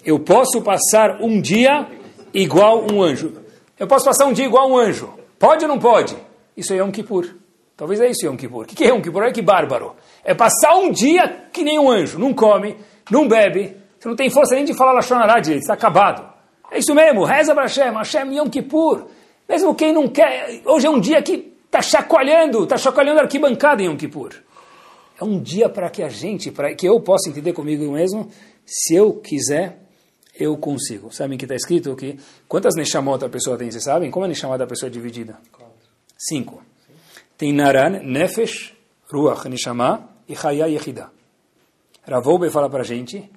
[0.03, 1.87] Eu posso passar um dia
[2.33, 3.33] igual um anjo.
[3.79, 5.11] Eu posso passar um dia igual um anjo.
[5.39, 6.15] Pode ou não pode?
[6.55, 7.27] Isso é um Kippur.
[7.75, 8.63] Talvez é isso Yom Kippur.
[8.63, 9.23] O que é Yom Kippur?
[9.23, 9.95] Olha que bárbaro.
[10.23, 12.17] É passar um dia que nem um anjo.
[12.17, 12.77] Não come,
[13.11, 13.75] não bebe.
[14.05, 15.63] Você não tem força nem de falar Lashonará direito.
[15.63, 16.31] Está acabado.
[16.69, 17.23] É isso mesmo.
[17.23, 17.91] Reza para Hashem.
[17.91, 19.07] Hashem Yom Kippur.
[19.49, 20.61] Mesmo quem não quer.
[20.63, 22.65] Hoje é um dia que está chacoalhando.
[22.65, 24.35] Está chacoalhando a arquibancada em Yom Kippur.
[25.19, 28.29] É um dia para que a gente, para que eu possa entender comigo mesmo.
[28.63, 29.79] Se eu quiser,
[30.39, 31.11] eu consigo.
[31.11, 33.71] Sabem que está escrito que quantas Neshamot a pessoa tem?
[33.71, 34.11] Vocês sabem?
[34.11, 35.39] Como é Neshamot da pessoa dividida?
[36.15, 36.61] Cinco.
[37.35, 38.71] Tem Naran, Nefesh,
[39.11, 41.09] Ruach, Neshama e Chaya Yechida.
[42.07, 43.27] Ravoube fala para a gente,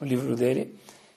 [0.00, 0.74] no livro dele,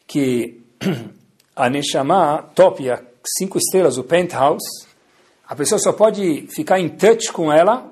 [0.08, 0.62] que
[1.56, 3.02] a Neshama, top, a
[3.38, 4.88] cinco estrelas, o penthouse,
[5.48, 7.92] a pessoa só pode ficar em touch com ela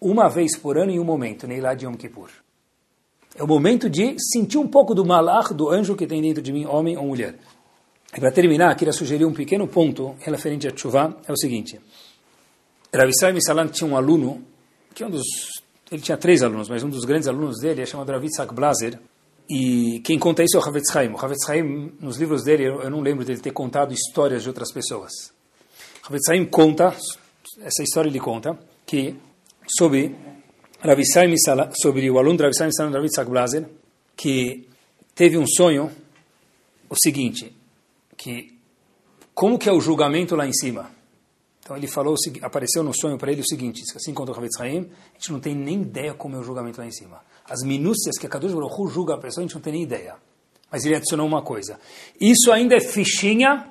[0.00, 2.28] uma vez por ano em um momento, Neilá de Yom Kippur.
[3.36, 6.52] É o momento de sentir um pouco do malach, do anjo que tem dentro de
[6.52, 7.36] mim, homem ou mulher.
[8.16, 11.80] E para terminar, queria sugerir um pequeno ponto referente a Tshuva, é o seguinte.
[12.94, 14.44] Rav Israel Misalan tinha um aluno,
[14.94, 15.26] que é um dos,
[15.90, 19.00] ele tinha três alunos, mas um dos grandes alunos dele é chamado Rav Yitzhak Blaser,
[19.48, 21.10] e quem conta isso é o Havetz Haim.
[21.12, 24.72] O Havetz Haim, nos livros dele, eu, não lembro dele ter contado histórias de outras
[24.72, 25.12] pessoas.
[26.02, 26.96] O Havetz conta,
[27.60, 29.14] essa história ele conta, que
[29.78, 30.14] sobre
[30.80, 33.68] Rav Israel sobre o aluno de Rav Israel Misalan, Rav Yitzhak Blaser,
[34.16, 34.68] que
[35.14, 35.90] teve um sonho,
[36.88, 37.54] o seguinte,
[38.16, 38.54] que
[39.34, 40.90] como que é o julgamento lá em cima?
[41.60, 44.90] Então ele falou, apareceu no sonho para ele o seguinte, assim conta o Havetz Haim,
[45.14, 47.22] a gente não tem nem ideia como é o julgamento lá em cima.
[47.44, 50.16] As minúcias que a Kadosh Baruch julga a pessoa, a gente não tem nem ideia.
[50.70, 51.78] Mas ele adicionou uma coisa.
[52.20, 53.68] Isso ainda é fichinha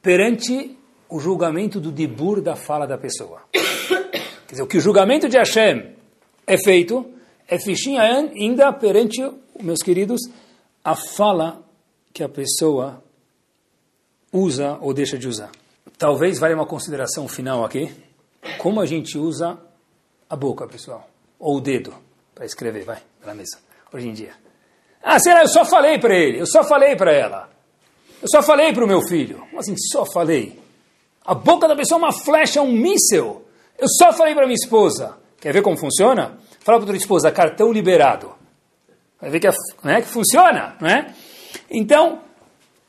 [0.00, 0.76] perante
[1.08, 3.42] o julgamento do dibur da fala da pessoa.
[3.52, 5.94] Quer dizer, o que o julgamento de Hashem
[6.46, 7.06] é feito,
[7.46, 9.20] é fichinha ainda perante,
[9.60, 10.20] meus queridos,
[10.82, 11.62] a fala
[12.12, 13.02] que a pessoa
[14.32, 15.50] usa ou deixa de usar.
[15.98, 17.94] Talvez valha uma consideração final aqui.
[18.58, 19.58] Como a gente usa
[20.28, 21.08] a boca, pessoal?
[21.38, 22.03] Ou o dedo
[22.34, 23.58] para escrever, vai, na mesa,
[23.92, 24.32] hoje em dia.
[25.02, 25.42] Ah, será?
[25.42, 27.50] Eu só falei para ele, eu só falei para ela.
[28.20, 29.40] Eu só falei para o meu filho.
[29.50, 30.58] Como assim, só falei?
[31.24, 33.46] A boca da pessoa é uma flecha, um míssel.
[33.78, 35.16] Eu só falei para minha esposa.
[35.40, 36.38] Quer ver como funciona?
[36.60, 38.34] Fala para tua esposa, cartão liberado.
[39.20, 39.50] Vai ver que, é,
[39.82, 41.14] né, que funciona, não é?
[41.70, 42.22] Então,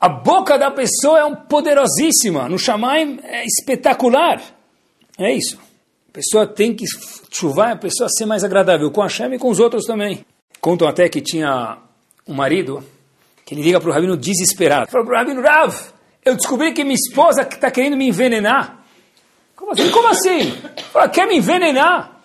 [0.00, 2.48] a boca da pessoa é poderosíssima.
[2.48, 4.42] No Shamaim é espetacular.
[5.18, 5.58] É isso.
[6.16, 6.86] Pessoa tem que
[7.30, 10.24] chuvar a pessoa ser mais agradável com a Hashem e com os outros também.
[10.62, 11.76] Contam até que tinha
[12.26, 12.82] um marido
[13.44, 14.90] que ele liga para o rabino desesperado.
[14.90, 15.76] Fala para o rabino, Rav,
[16.24, 18.82] eu descobri que minha esposa está querendo me envenenar.
[19.54, 19.90] Como assim?
[19.90, 20.52] Como assim?
[20.90, 22.18] Fala, quer me envenenar?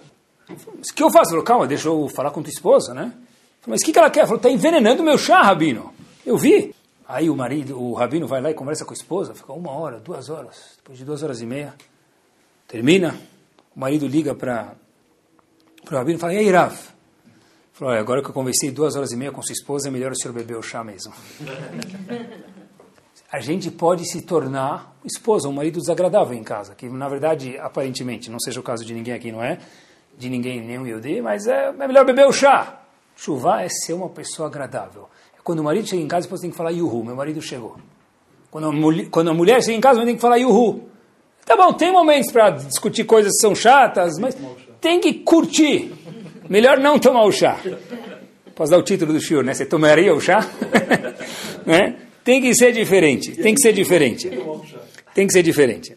[0.47, 1.31] O que eu faço?
[1.31, 3.11] Falei, calma, deixa eu falar com tua esposa, né?
[3.67, 4.21] Mas o que, que ela quer?
[4.21, 5.93] Falou, está envenenando meu chá, Rabino.
[6.25, 6.73] Eu vi.
[7.05, 9.99] Aí o marido, o Rabino vai lá e conversa com a esposa, fica uma hora,
[9.99, 11.73] duas horas, depois de duas horas e meia,
[12.69, 13.19] termina,
[13.75, 14.75] o marido liga para
[15.89, 16.75] o Rabino e fala, e aí, Rav?
[17.73, 20.15] Falou, agora que eu conversei duas horas e meia com sua esposa, é melhor o
[20.15, 21.13] senhor beber o chá mesmo.
[23.31, 28.29] a gente pode se tornar esposa, um marido desagradável em casa, que na verdade, aparentemente,
[28.29, 29.57] não seja o caso de ninguém aqui, não é?
[30.17, 32.81] De ninguém, nenhum Yudi, mas é, é melhor beber o chá.
[33.15, 35.07] Chuvar é ser uma pessoa agradável.
[35.43, 37.77] Quando o marido chega em casa, depois tem que falar yuhu, meu marido chegou.
[38.51, 40.90] Quando a, mulher, quando a mulher chega em casa, tem que falar yuhu.
[41.51, 44.37] Tá bom, tem momentos para discutir coisas que são chatas, mas
[44.79, 45.91] tem que curtir.
[46.49, 47.59] Melhor não tomar o chá.
[48.55, 49.53] Posso dar o título do show, né?
[49.53, 50.49] Você tomaria o chá?
[51.67, 51.97] né?
[52.23, 53.31] Tem que ser diferente.
[53.31, 54.31] Tem que ser diferente.
[55.13, 55.93] Tem que ser diferente.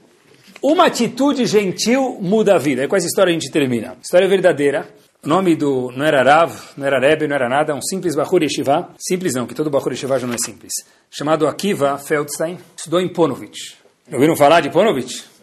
[0.60, 2.82] Uma atitude gentil muda a vida.
[2.82, 3.96] E com essa história a gente termina.
[4.02, 4.88] História verdadeira.
[5.22, 8.42] O nome do não era Rav, não era Rebbe, não era nada, um simples Bahur
[8.42, 8.90] Yeshiva.
[8.98, 10.72] Simples não, que todo Bahur Yeshiva já não é simples.
[11.08, 12.58] Chamado Akiva Feldstein.
[12.76, 13.74] Estudou em Ponovitch.
[14.12, 15.33] Ouviram falar de Ponovitch?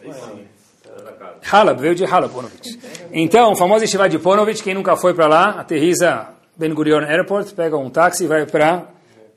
[1.50, 2.76] Halab, veio de Halab, Ponovitch.
[3.12, 7.76] Então, famoso Yeshiva de Ponovitch, quem nunca foi para lá, aterriza Ben Gurion Airport, pega
[7.76, 8.86] um táxi e vai para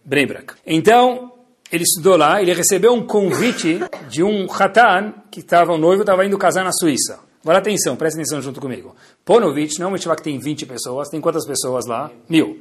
[0.03, 0.53] Brak.
[0.65, 1.31] Então,
[1.71, 6.25] ele estudou lá, ele recebeu um convite de um Hatan, que estava, o noivo estava
[6.25, 7.19] indo casar na Suíça.
[7.41, 8.95] Agora atenção, presta atenção junto comigo.
[9.23, 12.09] Ponovitch não é uma que tem 20 pessoas, tem quantas pessoas lá?
[12.27, 12.59] Mil.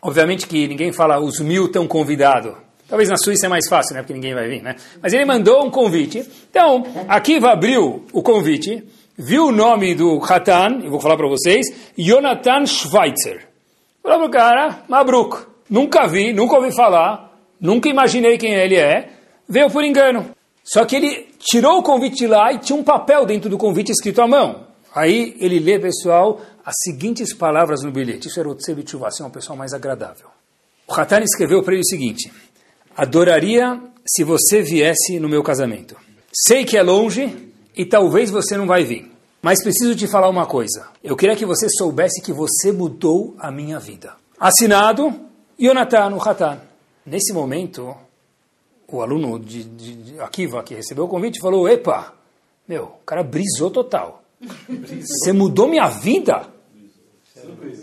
[0.00, 2.54] Obviamente que ninguém fala os mil estão convidados.
[2.88, 4.02] Talvez na Suíça é mais fácil, né?
[4.02, 4.76] Porque ninguém vai vir, né?
[5.02, 6.24] Mas ele mandou um convite.
[6.50, 8.84] Então, Akiva abriu o convite,
[9.16, 11.66] viu o nome do Hatan, eu vou falar para vocês,
[11.96, 13.48] Jonathan Schweitzer.
[14.02, 15.46] Falou para o cara, Mabruk.
[15.70, 19.10] Nunca vi, nunca ouvi falar, nunca imaginei quem ele é.
[19.48, 20.30] Veio por engano.
[20.62, 23.92] Só que ele tirou o convite de lá e tinha um papel dentro do convite
[23.92, 24.66] escrito à mão.
[24.94, 28.28] Aí ele lê, pessoal, as seguintes palavras no bilhete.
[28.28, 30.28] Isso era o Tsevitchuvá, ser uma pessoa mais agradável.
[30.86, 32.30] O Hatan escreveu para ele o seguinte:
[32.96, 35.96] Adoraria se você viesse no meu casamento.
[36.32, 39.10] Sei que é longe e talvez você não vai vir.
[39.42, 40.88] Mas preciso te falar uma coisa.
[41.02, 44.14] Eu queria que você soubesse que você mudou a minha vida.
[44.38, 45.12] Assinado,
[45.60, 46.60] Yonatan, Hatan.
[47.04, 47.94] Nesse momento,
[48.88, 52.14] o aluno de, de, de Akiva, que recebeu o convite, falou, epa,
[52.66, 54.22] meu, o cara brisou total.
[54.40, 56.48] Você mudou minha vida?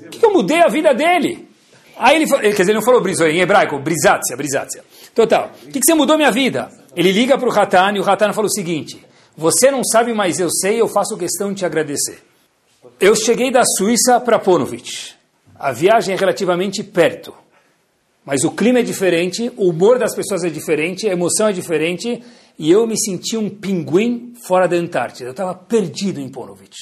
[0.05, 1.50] O que eu mudei a vida dele?
[1.97, 4.83] Aí ele, quer dizer, ele não falou brisou, em hebraico, brisácia, brisácia.
[5.13, 5.51] Total.
[5.63, 6.69] O que, que você mudou minha vida?
[6.95, 9.03] Ele liga para o Hatan e o Hatan fala o seguinte,
[9.35, 12.23] você não sabe, mas eu sei, eu faço questão de te agradecer.
[12.99, 15.11] Eu cheguei da Suíça para Ponovitch.
[15.57, 17.33] A viagem é relativamente perto.
[18.25, 22.21] Mas o clima é diferente, o humor das pessoas é diferente, a emoção é diferente,
[22.57, 25.29] e eu me senti um pinguim fora da Antártida.
[25.29, 26.77] Eu estava perdido em Ponovitch.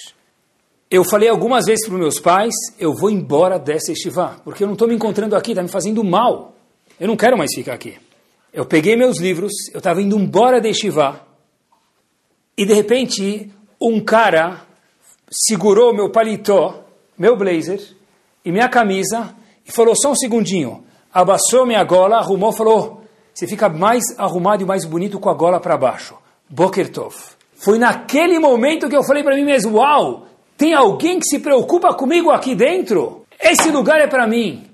[0.89, 4.73] Eu falei algumas vezes para meus pais, eu vou embora dessa estivá, porque eu não
[4.73, 6.55] estou me encontrando aqui, está me fazendo mal.
[6.99, 7.97] Eu não quero mais ficar aqui.
[8.51, 11.21] Eu peguei meus livros, eu estava indo embora da estivá,
[12.57, 14.61] e de repente um cara
[15.29, 16.83] segurou meu paletó,
[17.17, 17.95] meu blazer
[18.43, 19.35] e minha camisa
[19.65, 20.83] e falou só um segundinho
[21.13, 25.59] abaixou minha gola, arrumou, falou: você fica mais arrumado e mais bonito com a gola
[25.59, 26.15] para baixo.
[26.49, 27.15] Boker Tov.
[27.55, 30.27] Foi naquele momento que eu falei para mim mesmo: Uau,
[30.59, 33.25] tem alguém que se preocupa comigo aqui dentro?
[33.39, 34.69] Esse lugar é para mim.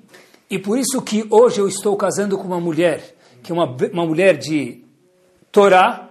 [0.49, 4.03] E por isso que hoje eu estou casando com uma mulher, que é uma, uma
[4.03, 4.83] mulher de
[5.51, 6.09] Torá.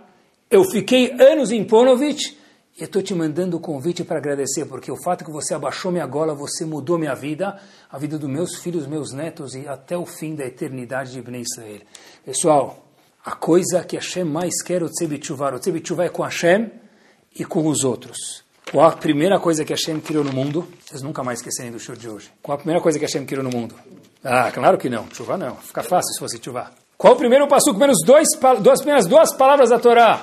[0.48, 2.34] Eu fiquei anos em Ponovitch
[2.76, 5.90] e eu estou te mandando o convite para agradecer, porque o fato que você abaixou
[5.90, 7.60] minha gola, você mudou minha vida,
[7.90, 11.36] a vida dos meus filhos, meus netos e até o fim da eternidade de Ibn
[11.36, 11.80] Israel.
[12.24, 12.86] Pessoal,
[13.24, 15.56] a coisa que Hashem mais quer é o Tzebitchuvah.
[15.56, 16.70] O Tzebitchuvah é com Hashem
[17.36, 18.43] e com os outros.
[18.70, 20.66] Qual a primeira coisa que Hashem criou no mundo?
[20.84, 22.30] Vocês nunca mais esquecerem do show de hoje.
[22.42, 23.74] Qual a primeira coisa que Hashem criou no mundo?
[24.22, 25.06] Ah, claro que não.
[25.12, 25.56] Chuva não.
[25.56, 26.72] Fica fácil se fosse chuva.
[26.96, 27.72] Qual o primeiro passo?
[27.74, 28.26] Menos dois,
[28.60, 30.20] duas, primeiras duas palavras da Torá.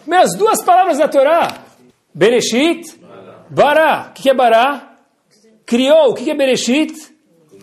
[0.00, 1.64] Primeiras duas palavras da Torá.
[2.12, 3.00] Bereshit,
[3.48, 4.08] Bará.
[4.10, 4.98] O que é Bará?
[5.64, 6.10] Criou.
[6.10, 6.92] O que é Bereshit?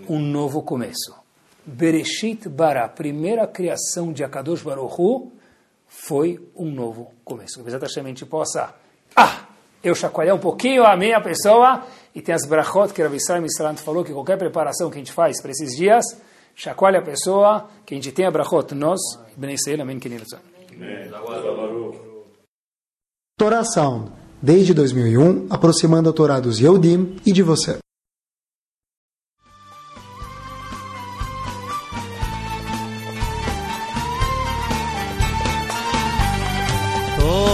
[0.07, 1.13] Um novo começo.
[1.65, 5.31] Bereshit Bará, primeira criação de Akadosh Baruchu,
[5.87, 7.61] foi um novo começo.
[7.67, 8.73] Exatamente possa,
[9.15, 9.48] ah,
[9.83, 13.77] eu chacoalhar um pouquinho a minha pessoa, e tem as brachot que a Israel Misralant
[13.77, 16.05] falou, que qualquer preparação que a gente faz para esses dias,
[16.55, 18.99] chacoalha a pessoa, que a gente tenha brachot, nós,
[19.37, 20.09] Bnei Israel, amém, que
[23.37, 24.11] Torá Sound,
[24.41, 27.77] desde 2001, aproximando a Torá dos Yehudim e de você.